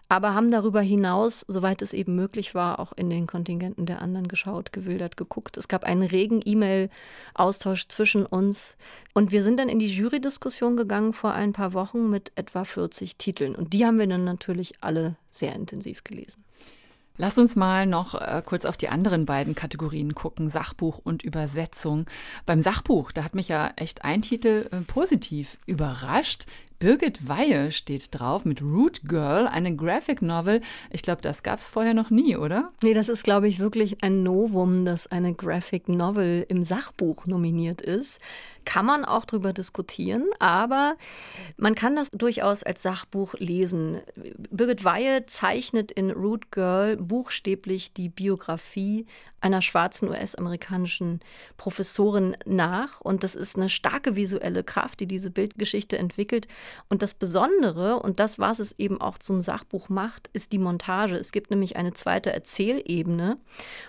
aber 0.09 0.33
haben 0.33 0.53
darüber 0.53 0.81
hinaus, 0.81 1.45
soweit 1.49 1.83
es 1.83 1.93
eben 1.93 2.15
möglich 2.15 2.55
war, 2.55 2.79
auch 2.79 2.93
in 2.93 3.11
den 3.11 3.27
Kontingenten 3.27 3.85
der 3.85 4.01
anderen 4.01 4.29
geschaut, 4.29 4.73
gewildert, 4.73 5.17
geguckt. 5.17 5.57
Es 5.57 5.67
gab 5.67 5.83
einen 5.83 6.05
regen 6.05 6.41
E-Mail-Austausch 6.45 7.89
zwischen 7.89 8.25
uns. 8.25 8.77
Und 9.13 9.33
wir 9.33 9.43
sind 9.43 9.59
dann 9.59 9.69
in 9.69 9.81
die 9.81 9.93
Jury-Diskussion 9.93 10.77
gegangen 10.77 11.15
vor 11.15 11.33
ein 11.33 11.53
paar 11.53 11.73
Wochen 11.73 12.09
mit 12.09 12.31
etwa 12.37 12.63
40 12.63 13.17
Titeln. 13.17 13.57
Und 13.57 13.73
die 13.73 13.85
haben 13.85 13.99
wir 13.99 14.07
dann 14.07 14.23
natürlich 14.23 14.75
alle 14.81 15.17
sehr 15.31 15.53
intensiv 15.57 16.05
gelesen. 16.05 16.45
Lass 17.21 17.37
uns 17.37 17.55
mal 17.55 17.85
noch 17.85 18.15
äh, 18.15 18.43
kurz 18.43 18.65
auf 18.65 18.79
die 18.79 18.89
anderen 18.89 19.27
beiden 19.27 19.55
Kategorien 19.55 20.15
gucken, 20.15 20.49
Sachbuch 20.49 20.97
und 20.97 21.23
Übersetzung. 21.23 22.07
Beim 22.47 22.63
Sachbuch, 22.63 23.13
da 23.13 23.25
hat 23.25 23.35
mich 23.35 23.49
ja 23.49 23.75
echt 23.77 24.07
ein 24.07 24.23
Titel 24.23 24.67
äh, 24.73 24.81
positiv 24.87 25.59
überrascht. 25.67 26.47
Birgit 26.81 27.29
Weihe 27.29 27.73
steht 27.73 28.09
drauf 28.19 28.47
mit 28.47 28.63
Root 28.63 29.03
Girl, 29.05 29.47
eine 29.47 29.77
Graphic 29.77 30.23
Novel. 30.23 30.63
Ich 30.89 31.03
glaube, 31.03 31.21
das 31.21 31.43
gab 31.43 31.59
es 31.59 31.69
vorher 31.69 31.93
noch 31.93 32.09
nie, 32.09 32.39
oder? 32.39 32.73
Nee, 32.83 32.95
das 32.95 33.11
ist, 33.11 33.23
glaube 33.23 33.49
ich, 33.49 33.59
wirklich 33.59 34.03
ein 34.03 34.23
Novum, 34.23 34.87
dass 34.87 35.07
eine 35.07 35.35
Graphic 35.35 35.91
Novel 35.91 36.47
im 36.49 36.65
Sachbuch 36.65 37.27
nominiert 37.27 37.83
ist 37.83 38.19
kann 38.65 38.87
man 38.87 39.05
auch 39.05 39.25
darüber 39.25 39.53
diskutieren, 39.53 40.27
aber 40.39 40.97
man 41.57 41.75
kann 41.75 41.97
das 41.97 42.11
durchaus 42.11 42.63
als 42.63 42.83
Sachbuch 42.83 43.35
lesen. 43.39 44.01
Birgit 44.51 44.85
Weihe 44.85 45.27
zeichnet 45.27 45.91
in 45.91 46.11
Root 46.11 46.53
Girl 46.53 46.97
buchstäblich 46.97 47.93
die 47.93 48.09
Biografie 48.09 49.07
einer 49.41 49.63
schwarzen 49.63 50.09
US-amerikanischen 50.09 51.21
Professorin 51.57 52.37
nach. 52.45 53.01
Und 53.01 53.25
das 53.25 53.35
ist 53.35 53.57
eine 53.57 53.71
starke 53.71 54.15
visuelle 54.15 54.63
Kraft, 54.63 55.01
die 55.01 55.07
diese 55.07 55.31
Bildgeschichte 55.31 55.97
entwickelt. 55.97 56.47
Und 56.89 57.03
das 57.03 57.15
Besondere, 57.15 58.01
und 58.01 58.21
das, 58.21 58.39
was 58.39 58.59
es 58.59 58.79
eben 58.79 59.01
auch 59.01 59.19
zum 59.19 59.41
Sachbuch 59.41 59.89
macht, 59.89 60.29
ist 60.33 60.53
die 60.53 60.59
Montage. 60.59 61.17
Es 61.17 61.33
gibt 61.33 61.51
nämlich 61.51 61.77
eine 61.77 61.93
zweite 61.93 62.33
Erzählebene. 62.33 63.39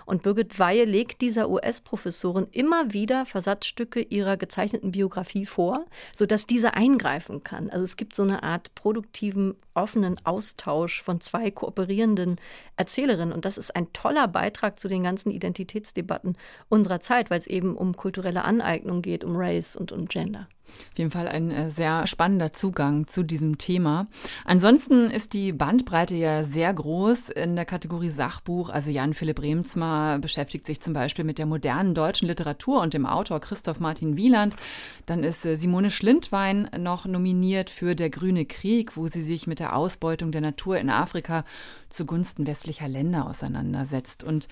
Und 0.06 0.22
Birgit 0.22 0.58
Weihe 0.58 0.84
legt 0.84 1.20
dieser 1.20 1.50
US-Professorin 1.50 2.46
immer 2.52 2.92
wieder 2.92 3.26
Versatzstücke 3.26 4.00
ihrer 4.00 4.36
gezeichneten 4.36 4.92
Biografie 4.92 5.46
vor, 5.46 5.84
sodass 6.14 6.46
diese 6.46 6.74
eingreifen 6.74 7.42
kann. 7.42 7.70
Also 7.70 7.84
es 7.84 7.96
gibt 7.96 8.14
so 8.14 8.22
eine 8.22 8.42
Art 8.42 8.74
produktiven, 8.74 9.54
offenen 9.74 10.16
Austausch 10.24 11.02
von 11.02 11.20
zwei 11.20 11.50
kooperierenden 11.50 12.36
Erzählerinnen. 12.76 13.32
Und 13.32 13.44
das 13.44 13.58
ist 13.58 13.74
ein 13.74 13.92
toller 13.92 14.28
Beitrag 14.28 14.78
zu 14.78 14.88
den 14.88 15.02
ganzen 15.02 15.30
Identitätsdebatten 15.30 16.36
unserer 16.68 17.00
Zeit, 17.00 17.30
weil 17.30 17.38
es 17.38 17.46
eben 17.46 17.76
um 17.76 17.96
kulturelle 17.96 18.44
Aneignung 18.44 19.02
geht, 19.02 19.24
um 19.24 19.36
Race 19.36 19.76
und 19.76 19.92
um 19.92 20.06
Gender. 20.06 20.48
Auf 20.92 20.98
jeden 20.98 21.10
Fall 21.10 21.28
ein 21.28 21.50
äh, 21.50 21.70
sehr 21.70 22.06
spannender 22.06 22.52
Zugang 22.52 23.06
zu 23.06 23.22
diesem 23.22 23.58
Thema. 23.58 24.06
Ansonsten 24.44 25.10
ist 25.10 25.32
die 25.32 25.52
Bandbreite 25.52 26.14
ja 26.14 26.44
sehr 26.44 26.72
groß 26.72 27.30
in 27.30 27.56
der 27.56 27.64
Kategorie 27.64 28.10
Sachbuch. 28.10 28.68
Also 28.68 28.90
Jan 28.90 29.14
Philipp 29.14 29.40
Remsmar 29.40 30.18
beschäftigt 30.18 30.66
sich 30.66 30.80
zum 30.80 30.92
Beispiel 30.92 31.24
mit 31.24 31.38
der 31.38 31.46
modernen 31.46 31.94
deutschen 31.94 32.28
Literatur 32.28 32.80
und 32.80 32.94
dem 32.94 33.06
Autor 33.06 33.40
Christoph 33.40 33.80
Martin 33.80 34.16
Wieland. 34.16 34.56
Dann 35.06 35.24
ist 35.24 35.44
äh, 35.44 35.56
Simone 35.56 35.90
Schlindwein 35.90 36.68
noch 36.76 37.06
nominiert 37.06 37.70
für 37.70 37.94
Der 37.94 38.10
grüne 38.10 38.44
Krieg, 38.44 38.96
wo 38.96 39.08
sie 39.08 39.22
sich 39.22 39.46
mit 39.46 39.60
der 39.60 39.76
Ausbeutung 39.76 40.32
der 40.32 40.40
Natur 40.40 40.78
in 40.78 40.90
Afrika 40.90 41.44
zugunsten 41.88 42.46
westlicher 42.46 42.88
Länder 42.88 43.26
auseinandersetzt. 43.26 44.24
Und 44.24 44.48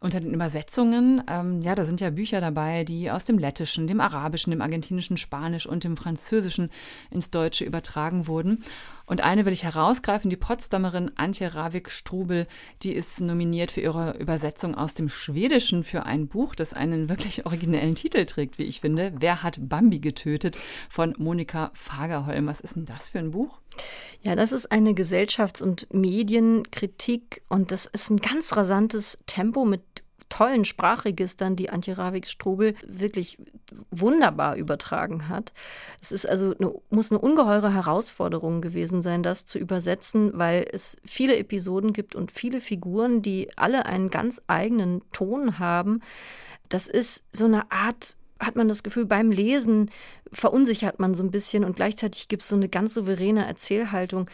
unter 0.00 0.20
den 0.20 0.32
Übersetzungen, 0.32 1.22
ähm, 1.28 1.60
ja, 1.62 1.74
da 1.74 1.84
sind 1.84 2.00
ja 2.00 2.10
Bücher 2.10 2.40
dabei, 2.40 2.84
die 2.84 3.10
aus 3.10 3.24
dem 3.24 3.38
Lettischen, 3.38 3.86
dem 3.86 4.00
Arabischen, 4.00 4.50
dem 4.50 4.62
Argentinischen 4.62 5.16
Spanisch 5.16 5.66
und 5.66 5.84
dem 5.84 5.96
Französischen 5.96 6.70
ins 7.10 7.30
Deutsche 7.30 7.64
übertragen 7.64 8.26
wurden. 8.26 8.62
Und 9.08 9.22
eine 9.22 9.44
will 9.44 9.52
ich 9.52 9.64
herausgreifen, 9.64 10.30
die 10.30 10.36
Potsdamerin 10.36 11.10
Antje 11.16 11.54
Ravik-Strubel, 11.54 12.46
die 12.82 12.92
ist 12.92 13.20
nominiert 13.20 13.70
für 13.70 13.80
ihre 13.80 14.16
Übersetzung 14.18 14.74
aus 14.74 14.94
dem 14.94 15.08
Schwedischen 15.08 15.82
für 15.82 16.04
ein 16.04 16.28
Buch, 16.28 16.54
das 16.54 16.74
einen 16.74 17.08
wirklich 17.08 17.46
originellen 17.46 17.94
Titel 17.94 18.24
trägt, 18.26 18.58
wie 18.58 18.64
ich 18.64 18.80
finde. 18.80 19.12
Wer 19.18 19.42
hat 19.42 19.58
Bambi 19.60 19.98
getötet? 19.98 20.58
von 20.88 21.14
Monika 21.18 21.70
Fagerholm. 21.74 22.46
Was 22.46 22.60
ist 22.60 22.76
denn 22.76 22.86
das 22.86 23.08
für 23.08 23.18
ein 23.18 23.30
Buch? 23.30 23.60
Ja, 24.22 24.34
das 24.34 24.52
ist 24.52 24.72
eine 24.72 24.92
Gesellschafts- 24.92 25.62
und 25.62 25.86
Medienkritik 25.92 27.42
und 27.48 27.70
das 27.70 27.86
ist 27.86 28.10
ein 28.10 28.16
ganz 28.16 28.56
rasantes 28.56 29.18
Tempo 29.26 29.64
mit 29.64 29.82
tollen 30.28 30.64
Sprachregistern, 30.64 31.56
die 31.56 31.70
Antje 31.70 31.98
Ravik-Strobel 31.98 32.74
wirklich 32.86 33.38
wunderbar 33.90 34.56
übertragen 34.56 35.28
hat. 35.28 35.52
Es 36.00 36.12
ist 36.12 36.28
also 36.28 36.54
eine, 36.58 36.74
muss 36.90 37.10
eine 37.10 37.20
ungeheure 37.20 37.72
Herausforderung 37.72 38.60
gewesen 38.60 39.02
sein, 39.02 39.22
das 39.22 39.46
zu 39.46 39.58
übersetzen, 39.58 40.32
weil 40.34 40.66
es 40.70 40.96
viele 41.04 41.36
Episoden 41.36 41.92
gibt 41.92 42.14
und 42.14 42.32
viele 42.32 42.60
Figuren, 42.60 43.22
die 43.22 43.50
alle 43.56 43.86
einen 43.86 44.10
ganz 44.10 44.40
eigenen 44.46 45.02
Ton 45.12 45.58
haben. 45.58 46.00
Das 46.68 46.86
ist 46.86 47.24
so 47.32 47.46
eine 47.46 47.70
Art 47.70 48.16
hat 48.40 48.54
man 48.54 48.68
das 48.68 48.84
Gefühl, 48.84 49.04
beim 49.04 49.32
Lesen 49.32 49.90
verunsichert 50.32 51.00
man 51.00 51.14
so 51.14 51.24
ein 51.24 51.32
bisschen 51.32 51.64
und 51.64 51.74
gleichzeitig 51.74 52.28
gibt 52.28 52.42
es 52.42 52.48
so 52.48 52.54
eine 52.54 52.68
ganz 52.68 52.94
souveräne 52.94 53.44
Erzählhaltung. 53.44 54.30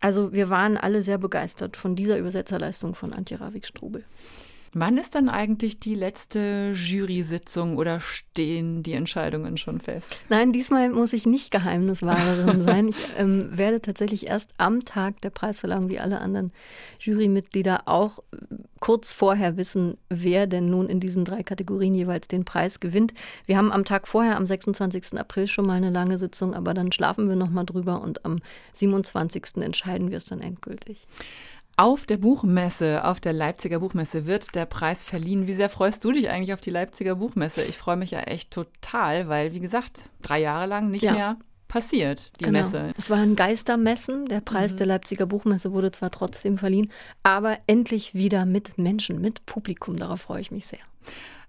Also 0.00 0.32
wir 0.32 0.50
waren 0.50 0.76
alle 0.76 1.02
sehr 1.02 1.18
begeistert 1.18 1.76
von 1.76 1.94
dieser 1.94 2.18
Übersetzerleistung 2.18 2.94
von 2.94 3.12
Antje 3.12 3.40
Ravik-Strubel. 3.40 4.04
Wann 4.76 4.98
ist 4.98 5.14
dann 5.14 5.28
eigentlich 5.28 5.78
die 5.78 5.94
letzte 5.94 6.72
Jury-Sitzung 6.74 7.78
oder 7.78 8.00
stehen 8.00 8.82
die 8.82 8.94
Entscheidungen 8.94 9.56
schon 9.56 9.80
fest? 9.80 10.16
Nein, 10.28 10.52
diesmal 10.52 10.90
muss 10.90 11.12
ich 11.12 11.26
nicht 11.26 11.50
Geheimniswahrerin 11.52 12.60
sein. 12.62 12.88
Ich 12.88 12.96
ähm, 13.16 13.56
werde 13.56 13.80
tatsächlich 13.80 14.26
erst 14.26 14.52
am 14.58 14.84
Tag 14.84 15.20
der 15.20 15.30
Preisverleihung, 15.30 15.88
wie 15.90 16.00
alle 16.00 16.20
anderen 16.20 16.52
Jurymitglieder, 16.98 17.82
auch 17.86 18.18
kurz 18.80 19.12
vorher 19.12 19.56
wissen, 19.56 19.96
wer 20.10 20.48
denn 20.48 20.66
nun 20.66 20.88
in 20.88 20.98
diesen 20.98 21.24
drei 21.24 21.44
Kategorien 21.44 21.94
jeweils 21.94 22.26
den 22.26 22.44
Preis 22.44 22.80
gewinnt. 22.80 23.14
Wir 23.46 23.56
haben 23.56 23.70
am 23.70 23.84
Tag 23.84 24.08
vorher, 24.08 24.36
am 24.36 24.46
26. 24.46 25.18
April, 25.18 25.46
schon 25.46 25.66
mal 25.66 25.74
eine 25.74 25.90
lange 25.90 26.18
Sitzung, 26.18 26.52
aber 26.52 26.74
dann 26.74 26.90
schlafen 26.90 27.28
wir 27.28 27.36
nochmal 27.36 27.64
drüber 27.64 28.02
und 28.02 28.24
am 28.24 28.40
27. 28.72 29.62
entscheiden 29.62 30.10
wir 30.10 30.18
es 30.18 30.24
dann 30.24 30.40
endgültig. 30.40 31.06
Auf 31.76 32.06
der 32.06 32.18
Buchmesse, 32.18 33.04
auf 33.04 33.18
der 33.18 33.32
Leipziger 33.32 33.80
Buchmesse 33.80 34.26
wird 34.26 34.54
der 34.54 34.64
Preis 34.64 35.02
verliehen. 35.02 35.48
Wie 35.48 35.54
sehr 35.54 35.68
freust 35.68 36.04
du 36.04 36.12
dich 36.12 36.30
eigentlich 36.30 36.54
auf 36.54 36.60
die 36.60 36.70
Leipziger 36.70 37.16
Buchmesse? 37.16 37.64
Ich 37.64 37.76
freue 37.76 37.96
mich 37.96 38.12
ja 38.12 38.20
echt 38.20 38.52
total, 38.52 39.28
weil, 39.28 39.54
wie 39.54 39.60
gesagt, 39.60 40.04
drei 40.22 40.40
Jahre 40.40 40.66
lang 40.66 40.90
nicht 40.90 41.02
ja. 41.02 41.12
mehr 41.12 41.36
passiert, 41.66 42.30
die 42.38 42.44
genau. 42.44 42.60
Messe. 42.60 42.92
Es 42.96 43.10
war 43.10 43.18
ein 43.18 43.34
Geistermessen. 43.34 44.26
Der 44.26 44.40
Preis 44.40 44.72
mhm. 44.72 44.76
der 44.76 44.86
Leipziger 44.86 45.26
Buchmesse 45.26 45.72
wurde 45.72 45.90
zwar 45.90 46.12
trotzdem 46.12 46.58
verliehen, 46.58 46.92
aber 47.24 47.58
endlich 47.66 48.14
wieder 48.14 48.46
mit 48.46 48.78
Menschen, 48.78 49.20
mit 49.20 49.44
Publikum. 49.44 49.96
Darauf 49.96 50.20
freue 50.20 50.40
ich 50.40 50.52
mich 50.52 50.66
sehr. 50.66 50.78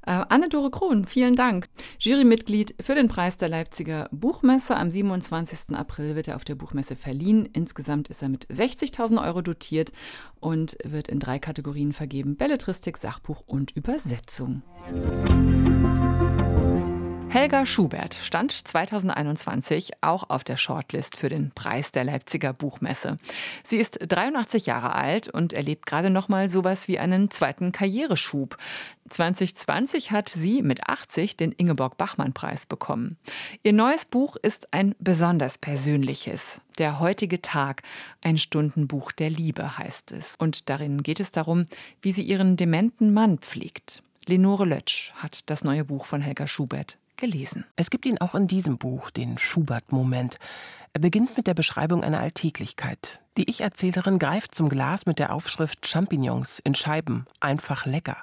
Äh, 0.05 0.23
Anne-Dore 0.29 0.69
Krohn, 0.69 1.05
vielen 1.05 1.35
Dank. 1.35 1.67
Jurymitglied 1.99 2.75
für 2.79 2.95
den 2.95 3.07
Preis 3.07 3.37
der 3.37 3.49
Leipziger 3.49 4.07
Buchmesse. 4.11 4.75
Am 4.75 4.89
27. 4.89 5.75
April 5.75 6.15
wird 6.15 6.27
er 6.27 6.35
auf 6.35 6.45
der 6.45 6.55
Buchmesse 6.55 6.95
verliehen. 6.95 7.49
Insgesamt 7.53 8.07
ist 8.09 8.21
er 8.21 8.29
mit 8.29 8.45
60.000 8.47 9.23
Euro 9.25 9.41
dotiert 9.41 9.91
und 10.39 10.77
wird 10.83 11.07
in 11.07 11.19
drei 11.19 11.39
Kategorien 11.39 11.93
vergeben: 11.93 12.37
Belletristik, 12.37 12.97
Sachbuch 12.97 13.41
und 13.47 13.71
Übersetzung. 13.75 14.61
Helga 17.35 17.65
Schubert 17.65 18.13
stand 18.13 18.53
2021 18.53 19.91
auch 19.99 20.29
auf 20.29 20.45
der 20.45 20.55
Shortlist 20.55 21.17
für 21.17 21.27
den 21.27 21.51
Preis 21.51 21.91
der 21.91 22.05
Leipziger 22.05 22.53
Buchmesse. 22.53 23.17
Sie 23.61 23.75
ist 23.75 23.99
83 24.07 24.67
Jahre 24.67 24.95
alt 24.95 25.27
und 25.27 25.51
erlebt 25.51 25.85
gerade 25.85 26.09
noch 26.09 26.29
mal 26.29 26.47
sowas 26.47 26.87
wie 26.87 26.97
einen 26.97 27.29
zweiten 27.31 27.73
Karriereschub. 27.73 28.55
2020 29.09 30.11
hat 30.11 30.29
sie 30.29 30.61
mit 30.63 30.87
80 30.87 31.37
den 31.37 31.51
Ingeborg 31.51 31.97
Bachmann 31.97 32.33
Preis 32.33 32.65
bekommen. 32.65 33.17
Ihr 33.61 33.73
neues 33.73 34.05
Buch 34.05 34.35
ist 34.35 34.73
ein 34.73 34.95
besonders 34.99 35.57
persönliches. 35.57 36.61
Der 36.79 36.99
heutige 36.99 37.41
Tag, 37.41 37.83
ein 38.21 38.37
Stundenbuch 38.37 39.11
der 39.11 39.29
Liebe 39.29 39.77
heißt 39.77 40.11
es. 40.11 40.35
Und 40.37 40.69
darin 40.69 41.03
geht 41.03 41.19
es 41.19 41.31
darum, 41.31 41.65
wie 42.01 42.11
sie 42.11 42.23
ihren 42.23 42.57
dementen 42.57 43.13
Mann 43.13 43.37
pflegt. 43.37 44.01
Lenore 44.25 44.65
Lötsch 44.65 45.13
hat 45.13 45.49
das 45.49 45.63
neue 45.63 45.85
Buch 45.85 46.07
von 46.07 46.21
Helga 46.21 46.47
Schubert 46.47 46.97
gelesen. 47.17 47.65
Es 47.75 47.89
gibt 47.89 48.05
ihn 48.05 48.17
auch 48.17 48.35
in 48.35 48.47
diesem 48.47 48.77
Buch, 48.77 49.11
den 49.11 49.37
Schubert-Moment. 49.37 50.39
Er 50.93 51.01
beginnt 51.01 51.37
mit 51.37 51.47
der 51.47 51.53
Beschreibung 51.53 52.03
einer 52.03 52.19
Alltäglichkeit. 52.19 53.19
Die 53.37 53.49
Ich-Erzählerin 53.49 54.17
greift 54.17 54.55
zum 54.55 54.69
Glas 54.69 55.05
mit 55.05 55.19
der 55.19 55.33
Aufschrift 55.33 55.85
Champignons 55.85 56.59
in 56.59 56.73
Scheiben, 56.73 57.25
einfach 57.39 57.85
lecker. 57.85 58.17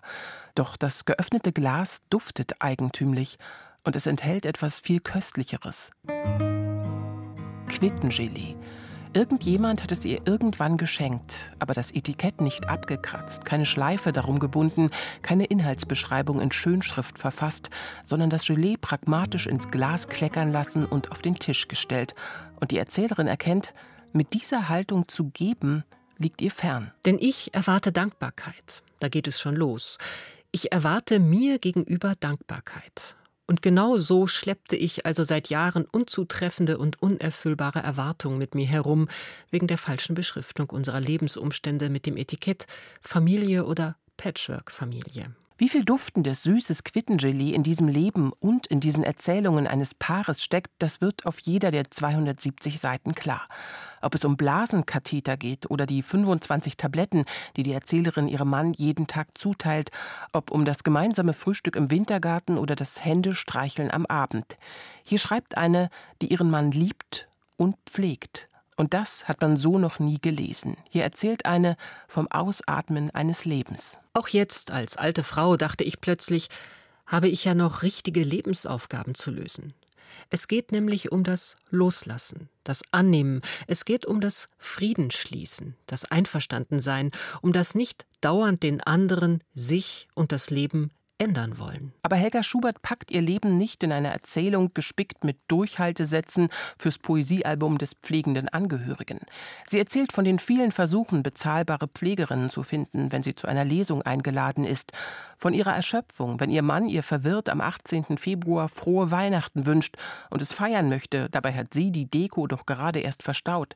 Doch 0.54 0.76
das 0.76 1.04
geöffnete 1.04 1.52
Glas 1.52 2.02
duftet 2.10 2.60
eigentümlich 2.60 3.38
und 3.84 3.96
es 3.96 4.06
enthält 4.06 4.46
etwas 4.46 4.80
viel 4.80 5.00
Köstlicheres. 5.00 5.90
Quittengelee. 7.68 8.56
Irgendjemand 9.14 9.82
hat 9.82 9.92
es 9.92 10.06
ihr 10.06 10.22
irgendwann 10.24 10.78
geschenkt, 10.78 11.52
aber 11.58 11.74
das 11.74 11.92
Etikett 11.92 12.40
nicht 12.40 12.70
abgekratzt, 12.70 13.44
keine 13.44 13.66
Schleife 13.66 14.10
darum 14.10 14.38
gebunden, 14.38 14.90
keine 15.20 15.44
Inhaltsbeschreibung 15.44 16.40
in 16.40 16.50
Schönschrift 16.50 17.18
verfasst, 17.18 17.68
sondern 18.04 18.30
das 18.30 18.46
Gelee 18.46 18.78
pragmatisch 18.78 19.46
ins 19.46 19.70
Glas 19.70 20.08
kleckern 20.08 20.50
lassen 20.50 20.86
und 20.86 21.10
auf 21.10 21.20
den 21.20 21.34
Tisch 21.34 21.68
gestellt. 21.68 22.14
Und 22.58 22.70
die 22.70 22.78
Erzählerin 22.78 23.26
erkennt, 23.26 23.74
mit 24.12 24.32
dieser 24.32 24.70
Haltung 24.70 25.08
zu 25.08 25.28
geben, 25.30 25.84
liegt 26.16 26.40
ihr 26.40 26.50
fern. 26.50 26.92
Denn 27.04 27.18
ich 27.20 27.52
erwarte 27.52 27.92
Dankbarkeit. 27.92 28.82
Da 28.98 29.08
geht 29.08 29.26
es 29.26 29.40
schon 29.40 29.56
los. 29.56 29.98
Ich 30.54 30.70
erwarte 30.70 31.18
mir 31.18 31.58
gegenüber 31.58 32.12
Dankbarkeit. 32.20 33.16
Und 33.46 33.62
genau 33.62 33.96
so 33.96 34.26
schleppte 34.26 34.76
ich 34.76 35.06
also 35.06 35.24
seit 35.24 35.48
Jahren 35.48 35.86
unzutreffende 35.90 36.76
und 36.76 37.00
unerfüllbare 37.02 37.80
Erwartungen 37.80 38.36
mit 38.36 38.54
mir 38.54 38.66
herum, 38.66 39.08
wegen 39.50 39.66
der 39.66 39.78
falschen 39.78 40.14
Beschriftung 40.14 40.68
unserer 40.68 41.00
Lebensumstände 41.00 41.88
mit 41.88 42.04
dem 42.04 42.18
Etikett 42.18 42.66
Familie 43.00 43.64
oder 43.64 43.96
Patchwork-Familie. 44.18 45.34
Wie 45.62 45.68
viel 45.68 45.84
duftendes, 45.84 46.42
süßes 46.42 46.82
Quittengelee 46.82 47.54
in 47.54 47.62
diesem 47.62 47.86
Leben 47.86 48.32
und 48.40 48.66
in 48.66 48.80
diesen 48.80 49.04
Erzählungen 49.04 49.68
eines 49.68 49.94
Paares 49.94 50.42
steckt, 50.42 50.72
das 50.80 51.00
wird 51.00 51.24
auf 51.24 51.38
jeder 51.38 51.70
der 51.70 51.88
270 51.88 52.80
Seiten 52.80 53.14
klar. 53.14 53.48
Ob 54.00 54.16
es 54.16 54.24
um 54.24 54.36
Blasenkatheter 54.36 55.36
geht 55.36 55.70
oder 55.70 55.86
die 55.86 56.02
25 56.02 56.76
Tabletten, 56.76 57.26
die 57.56 57.62
die 57.62 57.74
Erzählerin 57.74 58.26
ihrem 58.26 58.50
Mann 58.50 58.72
jeden 58.72 59.06
Tag 59.06 59.38
zuteilt, 59.38 59.92
ob 60.32 60.50
um 60.50 60.64
das 60.64 60.82
gemeinsame 60.82 61.32
Frühstück 61.32 61.76
im 61.76 61.92
Wintergarten 61.92 62.58
oder 62.58 62.74
das 62.74 63.04
Händestreicheln 63.04 63.92
am 63.92 64.04
Abend. 64.06 64.56
Hier 65.04 65.20
schreibt 65.20 65.56
eine, 65.56 65.90
die 66.22 66.32
ihren 66.32 66.50
Mann 66.50 66.72
liebt 66.72 67.28
und 67.56 67.76
pflegt. 67.86 68.48
Und 68.82 68.94
das 68.94 69.28
hat 69.28 69.40
man 69.40 69.56
so 69.56 69.78
noch 69.78 70.00
nie 70.00 70.18
gelesen. 70.20 70.76
Hier 70.90 71.04
erzählt 71.04 71.46
eine 71.46 71.76
vom 72.08 72.26
Ausatmen 72.26 73.10
eines 73.10 73.44
Lebens. 73.44 74.00
Auch 74.12 74.26
jetzt 74.26 74.72
als 74.72 74.96
alte 74.96 75.22
Frau 75.22 75.56
dachte 75.56 75.84
ich 75.84 76.00
plötzlich, 76.00 76.48
habe 77.06 77.28
ich 77.28 77.44
ja 77.44 77.54
noch 77.54 77.84
richtige 77.84 78.24
Lebensaufgaben 78.24 79.14
zu 79.14 79.30
lösen. 79.30 79.72
Es 80.30 80.48
geht 80.48 80.72
nämlich 80.72 81.12
um 81.12 81.22
das 81.22 81.54
Loslassen, 81.70 82.48
das 82.64 82.82
Annehmen, 82.90 83.42
es 83.68 83.84
geht 83.84 84.04
um 84.04 84.20
das 84.20 84.48
Friedensschließen, 84.58 85.76
das 85.86 86.04
Einverstandensein, 86.04 87.12
um 87.40 87.52
das 87.52 87.76
nicht 87.76 88.04
dauernd 88.20 88.64
den 88.64 88.80
anderen, 88.80 89.44
sich 89.54 90.08
und 90.16 90.32
das 90.32 90.50
Leben 90.50 90.90
ändern 91.22 91.58
wollen. 91.58 91.92
Aber 92.02 92.16
Helga 92.16 92.42
Schubert 92.42 92.82
packt 92.82 93.12
ihr 93.12 93.22
Leben 93.22 93.56
nicht 93.56 93.84
in 93.84 93.92
eine 93.92 94.12
Erzählung 94.12 94.74
gespickt 94.74 95.22
mit 95.22 95.38
Durchhaltesätzen 95.46 96.48
fürs 96.78 96.98
Poesiealbum 96.98 97.78
des 97.78 97.94
pflegenden 97.94 98.48
Angehörigen. 98.48 99.20
Sie 99.68 99.78
erzählt 99.78 100.12
von 100.12 100.24
den 100.24 100.40
vielen 100.40 100.72
Versuchen, 100.72 101.22
bezahlbare 101.22 101.86
Pflegerinnen 101.86 102.50
zu 102.50 102.64
finden, 102.64 103.12
wenn 103.12 103.22
sie 103.22 103.36
zu 103.36 103.46
einer 103.46 103.64
Lesung 103.64 104.02
eingeladen 104.02 104.64
ist, 104.64 104.92
von 105.38 105.54
ihrer 105.54 105.74
Erschöpfung, 105.74 106.40
wenn 106.40 106.50
ihr 106.50 106.62
Mann 106.62 106.88
ihr 106.88 107.04
verwirrt 107.04 107.48
am 107.48 107.60
18. 107.60 108.18
Februar 108.18 108.68
frohe 108.68 109.12
Weihnachten 109.12 109.64
wünscht 109.64 109.96
und 110.30 110.42
es 110.42 110.52
feiern 110.52 110.88
möchte, 110.88 111.30
dabei 111.30 111.54
hat 111.54 111.72
sie 111.72 111.92
die 111.92 112.10
Deko 112.10 112.48
doch 112.48 112.66
gerade 112.66 112.98
erst 112.98 113.22
verstaut. 113.22 113.74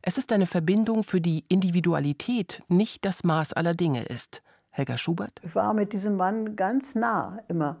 Es 0.00 0.16
ist 0.16 0.32
eine 0.32 0.46
Verbindung, 0.46 1.04
für 1.04 1.20
die 1.20 1.44
Individualität 1.48 2.62
nicht 2.68 3.04
das 3.04 3.22
Maß 3.22 3.52
aller 3.52 3.74
Dinge 3.74 4.04
ist. 4.04 4.42
Helga 4.76 4.98
Schubert? 4.98 5.40
Ich 5.42 5.54
war 5.54 5.72
mit 5.72 5.94
diesem 5.94 6.16
Mann 6.16 6.54
ganz 6.54 6.94
nah 6.94 7.38
immer. 7.48 7.76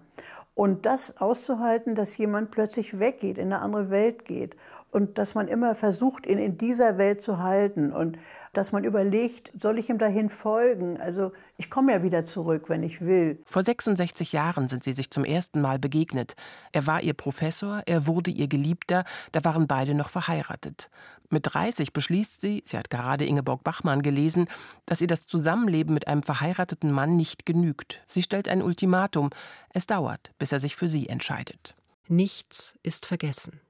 Und 0.54 0.86
das 0.86 1.20
auszuhalten, 1.20 1.94
dass 1.94 2.16
jemand 2.16 2.50
plötzlich 2.50 2.98
weggeht, 2.98 3.36
in 3.36 3.52
eine 3.52 3.60
andere 3.60 3.90
Welt 3.90 4.24
geht 4.24 4.56
und 4.90 5.18
dass 5.18 5.34
man 5.34 5.46
immer 5.46 5.74
versucht, 5.74 6.26
ihn 6.26 6.38
in 6.38 6.56
dieser 6.56 6.96
Welt 6.96 7.20
zu 7.20 7.38
halten 7.38 7.92
und 7.92 8.16
dass 8.54 8.72
man 8.72 8.84
überlegt, 8.84 9.52
soll 9.60 9.78
ich 9.78 9.90
ihm 9.90 9.98
dahin 9.98 10.30
folgen? 10.30 10.98
Also 10.98 11.32
ich 11.58 11.68
komme 11.68 11.92
ja 11.92 12.02
wieder 12.02 12.24
zurück, 12.24 12.70
wenn 12.70 12.82
ich 12.82 13.02
will. 13.02 13.38
Vor 13.44 13.62
66 13.62 14.32
Jahren 14.32 14.68
sind 14.68 14.82
sie 14.82 14.92
sich 14.92 15.10
zum 15.10 15.26
ersten 15.26 15.60
Mal 15.60 15.78
begegnet. 15.78 16.34
Er 16.72 16.86
war 16.86 17.02
ihr 17.02 17.12
Professor, 17.12 17.82
er 17.84 18.06
wurde 18.06 18.30
ihr 18.30 18.48
Geliebter, 18.48 19.04
da 19.32 19.44
waren 19.44 19.66
beide 19.66 19.94
noch 19.94 20.08
verheiratet. 20.08 20.88
Mit 21.30 21.52
30 21.52 21.92
beschließt 21.92 22.40
sie, 22.40 22.62
sie 22.66 22.78
hat 22.78 22.90
gerade 22.90 23.24
Ingeborg 23.24 23.64
Bachmann 23.64 24.02
gelesen, 24.02 24.48
dass 24.84 25.00
ihr 25.00 25.06
das 25.06 25.26
Zusammenleben 25.26 25.94
mit 25.94 26.08
einem 26.08 26.22
verheirateten 26.22 26.90
Mann 26.92 27.16
nicht 27.16 27.46
genügt. 27.46 28.00
Sie 28.08 28.22
stellt 28.22 28.48
ein 28.48 28.62
Ultimatum. 28.62 29.30
Es 29.70 29.86
dauert, 29.86 30.30
bis 30.38 30.52
er 30.52 30.60
sich 30.60 30.76
für 30.76 30.88
sie 30.88 31.08
entscheidet. 31.08 31.74
Nichts 32.08 32.76
ist 32.82 33.06
vergessen. 33.06 33.60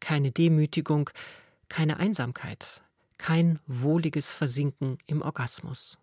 Keine 0.00 0.32
Demütigung, 0.32 1.10
keine 1.68 1.98
Einsamkeit, 1.98 2.82
kein 3.18 3.60
wohliges 3.66 4.32
Versinken 4.32 4.98
im 5.06 5.22
Orgasmus. 5.22 5.98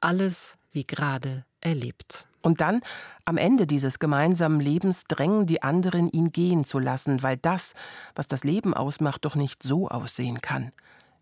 Alles 0.00 0.56
wie 0.72 0.86
gerade 0.86 1.44
erlebt. 1.60 2.26
Und 2.44 2.60
dann, 2.60 2.82
am 3.24 3.38
Ende 3.38 3.66
dieses 3.66 3.98
gemeinsamen 3.98 4.60
Lebens, 4.60 5.04
drängen 5.08 5.46
die 5.46 5.62
anderen, 5.62 6.10
ihn 6.10 6.30
gehen 6.30 6.64
zu 6.64 6.78
lassen, 6.78 7.22
weil 7.22 7.38
das, 7.38 7.72
was 8.14 8.28
das 8.28 8.44
Leben 8.44 8.74
ausmacht, 8.74 9.24
doch 9.24 9.34
nicht 9.34 9.62
so 9.62 9.88
aussehen 9.88 10.42
kann. 10.42 10.70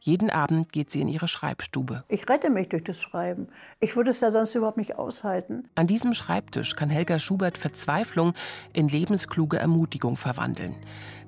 Jeden 0.00 0.30
Abend 0.30 0.72
geht 0.72 0.90
sie 0.90 1.00
in 1.00 1.06
ihre 1.06 1.28
Schreibstube. 1.28 2.02
Ich 2.08 2.28
rette 2.28 2.50
mich 2.50 2.68
durch 2.70 2.82
das 2.82 3.00
Schreiben. 3.00 3.46
Ich 3.78 3.94
würde 3.94 4.10
es 4.10 4.20
ja 4.20 4.32
sonst 4.32 4.56
überhaupt 4.56 4.78
nicht 4.78 4.96
aushalten. 4.96 5.68
An 5.76 5.86
diesem 5.86 6.12
Schreibtisch 6.12 6.74
kann 6.74 6.90
Helga 6.90 7.20
Schubert 7.20 7.56
Verzweiflung 7.56 8.34
in 8.72 8.88
lebenskluge 8.88 9.60
Ermutigung 9.60 10.16
verwandeln. 10.16 10.74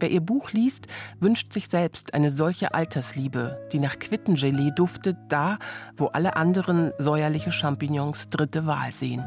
Wer 0.01 0.11
ihr 0.11 0.21
Buch 0.21 0.51
liest, 0.51 0.89
wünscht 1.21 1.53
sich 1.53 1.69
selbst 1.69 2.15
eine 2.15 2.33
solche 2.33 2.75
Altersliebe, 2.75 3.69
die 3.71 3.79
nach 3.79 3.97
Quittengelee 4.01 4.73
duftet, 4.75 5.19
da, 5.29 5.61
wo 5.97 6.07
alle 6.07 6.35
anderen 6.35 6.93
säuerliche 6.99 7.53
Champignons 7.53 8.29
dritte 8.29 8.67
Wahl 8.67 8.93
sehen. 8.93 9.25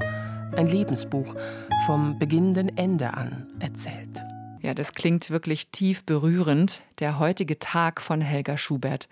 Ein 0.56 0.68
Lebensbuch 0.68 1.36
vom 1.86 2.18
beginnenden 2.18 2.76
Ende 2.78 3.14
an 3.14 3.48
erzählt. 3.60 4.24
Ja, 4.62 4.74
das 4.74 4.94
klingt 4.94 5.30
wirklich 5.30 5.72
tief 5.72 6.04
berührend. 6.04 6.82
Der 7.00 7.20
heutige 7.20 7.60
Tag 7.60 8.02
von 8.02 8.22
Helga 8.22 8.58
Schubert 8.58 9.08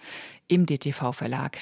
im 0.47 0.65
DTV 0.65 1.11
Verlag. 1.11 1.59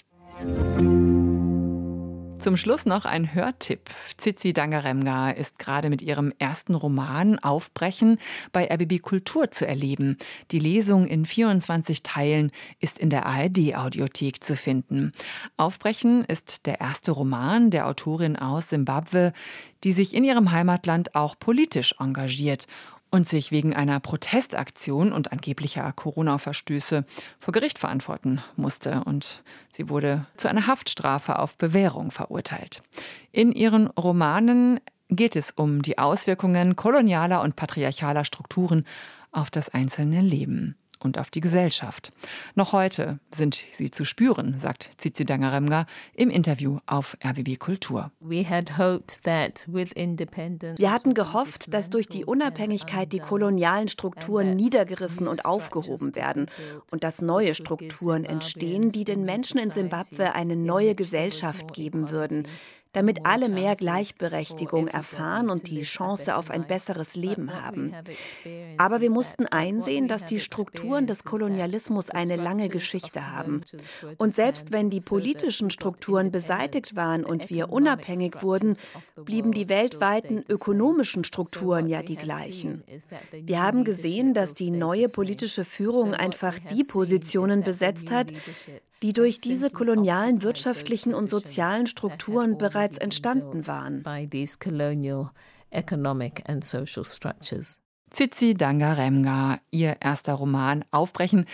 Zum 2.44 2.58
Schluss 2.58 2.86
noch 2.86 3.06
ein 3.06 3.34
Hörtipp. 3.34 3.90
Zizi 4.18 4.52
Dangaremga 4.52 5.32
ist 5.32 5.60
gerade 5.60 5.90
mit 5.90 6.02
ihrem 6.02 6.34
ersten 6.40 6.76
Roman 6.76 7.40
Aufbrechen 7.40 8.20
bei 8.52 8.70
RBB 8.70 9.02
Kultur 9.02 9.50
zu 9.52 9.66
erleben. 9.66 10.18
Die 10.52 10.60
Lesung 10.60 11.08
in 11.08 11.24
24 11.24 12.04
Teilen 12.04 12.52
ist 12.82 13.00
in 13.00 13.10
der 13.10 13.28
ARD-Audiothek 13.28 14.44
zu 14.44 14.58
finden. 14.58 15.14
Aufbrechen 15.56 16.26
ist 16.26 16.66
der 16.66 16.82
erste 16.82 17.14
Roman 17.14 17.70
der 17.70 17.88
Autorin 17.88 18.36
aus 18.36 18.72
Simbabwe, 18.72 19.32
die 19.86 19.94
sich 19.94 20.14
in 20.14 20.26
ihrem 20.26 20.52
Heimatland 20.52 21.16
auch 21.16 21.40
politisch 21.40 21.96
engagiert 21.98 22.68
und 23.14 23.30
sich 23.30 23.52
wegen 23.52 23.76
einer 23.76 24.00
Protestaktion 24.00 25.14
und 25.14 25.32
angeblicher 25.32 25.92
Corona-Verstöße 25.92 27.06
vor 27.38 27.52
Gericht 27.52 27.78
verantworten 27.78 28.42
musste. 28.56 29.04
Und 29.04 29.44
sie 29.70 29.88
wurde 29.88 30.26
zu 30.36 30.50
einer 30.50 30.66
Haftstrafe 30.66 31.38
auf 31.38 31.56
Bewährung 31.60 32.10
verurteilt. 32.10 32.82
In 33.32 33.52
ihren 33.52 33.86
Romanen 33.86 34.80
geht 35.10 35.36
es 35.36 35.52
um 35.52 35.84
die 35.84 36.00
Auswirkungen 36.00 36.76
kolonialer 36.76 37.44
und 37.44 37.56
patriarchaler 37.56 38.26
Strukturen 38.26 38.84
auf 39.32 39.52
das 39.52 39.70
einzelne 39.70 40.22
Leben 40.22 40.76
und 41.04 41.18
auf 41.18 41.30
die 41.30 41.42
Gesellschaft. 41.42 42.12
Noch 42.56 42.74
heute 42.74 43.20
sind 43.34 43.62
sie 43.74 43.92
zu 43.92 44.06
spüren, 44.06 44.58
sagt 44.58 44.92
Zizi 44.98 45.26
Dangaremga 45.26 45.86
im 46.14 46.30
Interview 46.30 46.80
auf 46.86 47.18
RBB 47.24 47.60
Kultur. 47.60 48.12
Wir 48.20 48.50
hatten 50.92 51.14
gehofft, 51.14 51.74
dass 51.74 51.90
durch 51.90 52.08
die 52.08 52.26
Unabhängigkeit 52.26 53.12
die 53.12 53.20
kolonialen 53.20 53.88
Strukturen 53.88 54.56
niedergerissen 54.56 55.28
und 55.28 55.46
aufgehoben 55.46 56.16
werden 56.16 56.50
und 56.92 57.04
dass 57.04 57.22
neue 57.22 57.56
Strukturen 57.56 58.24
entstehen, 58.24 58.92
die 58.92 59.04
den 59.04 59.24
Menschen 59.24 59.60
in 59.60 59.72
Simbabwe 59.72 60.34
eine 60.34 60.56
neue 60.56 60.96
Gesellschaft 60.96 61.74
geben 61.74 62.10
würden, 62.10 62.48
damit 62.94 63.26
alle 63.26 63.50
mehr 63.50 63.76
Gleichberechtigung 63.76 64.88
erfahren 64.88 65.50
und 65.50 65.68
die 65.68 65.82
Chance 65.82 66.38
auf 66.38 66.50
ein 66.50 66.66
besseres 66.66 67.16
Leben 67.16 67.52
haben. 67.54 67.94
Aber 68.78 69.02
wir 69.02 69.10
mussten 69.10 69.48
einsehen, 69.48 70.08
dass 70.08 70.26
die 70.26 70.40
Strukturen 70.40 71.08
des 71.08 71.24
Kolonialismus 71.24 72.12
eine 72.12 72.36
lange 72.36 72.70
Geschichte 72.70 73.32
haben. 73.32 73.62
Und 74.18 74.32
selbst 74.32 74.72
wenn 74.72 74.90
die 74.90 75.02
politischen 75.02 75.72
Strukturen 75.72 76.32
beseitigt 76.32 76.96
waren 76.96 77.26
und 77.26 77.50
wir 77.50 77.72
unabhängig 77.72 78.42
wurden, 78.42 78.78
blieben 79.26 79.52
die 79.52 79.70
weltweiten 79.70 80.44
ökonomischen 80.48 81.24
Strukturen 81.24 81.88
ja 81.88 82.04
die 82.04 82.16
gleichen. 82.16 82.84
Wir 83.32 83.62
haben 83.62 83.84
gesehen, 83.84 84.34
dass 84.36 84.54
die 84.54 84.72
neue 84.72 85.10
politische 85.10 85.66
Führung 85.66 86.14
einfach 86.14 86.60
die 86.60 86.84
Positionen 86.84 87.64
besetzt 87.64 88.12
hat, 88.12 88.32
die 89.04 89.12
durch 89.12 89.42
diese 89.42 89.70
kolonialen 89.70 90.44
wirtschaftlichen 90.44 91.14
und 91.14 91.30
sozialen 91.30 91.88
Strukturen 91.88 92.58
bereits 92.58 92.83
entstanden 92.98 93.68
waren. 93.68 94.04
Zizi 98.10 98.54
Dangaremga, 98.54 99.60
ihr 99.72 99.98
erster 100.00 100.34
Roman 100.34 100.86
Aufbrechen, 100.92 101.46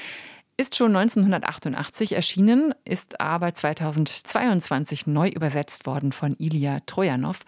ist 0.58 0.76
schon 0.76 0.94
1988 0.94 2.14
erschienen, 2.14 2.76
ist 2.84 3.22
aber 3.22 3.54
2022 3.54 5.08
neu 5.08 5.30
übersetzt 5.30 5.86
worden 5.86 6.12
von 6.12 6.36
Ilya 6.38 6.82
Trojanow, 6.86 7.40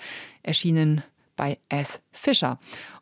erschienen 0.44 1.04
bei 1.36 1.58
S. 1.68 2.02
Fischer. 2.14 2.58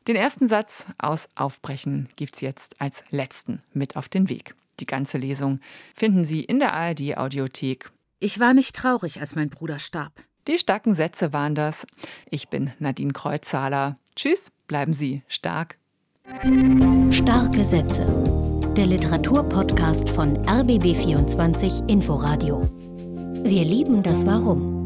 Den 0.07 0.15
ersten 0.15 0.49
Satz 0.49 0.87
aus 0.97 1.29
Aufbrechen 1.35 2.09
gibt 2.15 2.35
es 2.35 2.41
jetzt 2.41 2.81
als 2.81 3.03
letzten 3.11 3.61
mit 3.71 3.95
auf 3.97 4.09
den 4.09 4.29
Weg. 4.29 4.55
Die 4.79 4.87
ganze 4.87 5.19
Lesung 5.19 5.59
finden 5.93 6.23
Sie 6.23 6.43
in 6.43 6.57
der 6.57 6.73
ARD 6.73 7.17
Audiothek. 7.17 7.91
Ich 8.19 8.39
war 8.39 8.55
nicht 8.55 8.75
traurig, 8.75 9.19
als 9.19 9.35
mein 9.35 9.49
Bruder 9.49 9.77
starb. 9.77 10.13
Die 10.49 10.57
starken 10.57 10.95
Sätze 10.95 11.31
waren 11.31 11.53
das. 11.53 11.85
Ich 12.31 12.49
bin 12.49 12.71
Nadine 12.79 13.13
Kreuzzahler. 13.13 13.95
Tschüss, 14.15 14.51
bleiben 14.65 14.93
Sie 14.93 15.21
stark. 15.27 15.77
Starke 17.12 17.63
Sätze. 17.63 18.03
Der 18.75 18.88
Literaturpodcast 18.88 20.09
von 20.09 20.39
RBB24 20.47 21.88
Inforadio. 21.88 22.67
Wir 23.43 23.63
lieben 23.63 24.01
das 24.01 24.25
Warum. 24.25 24.78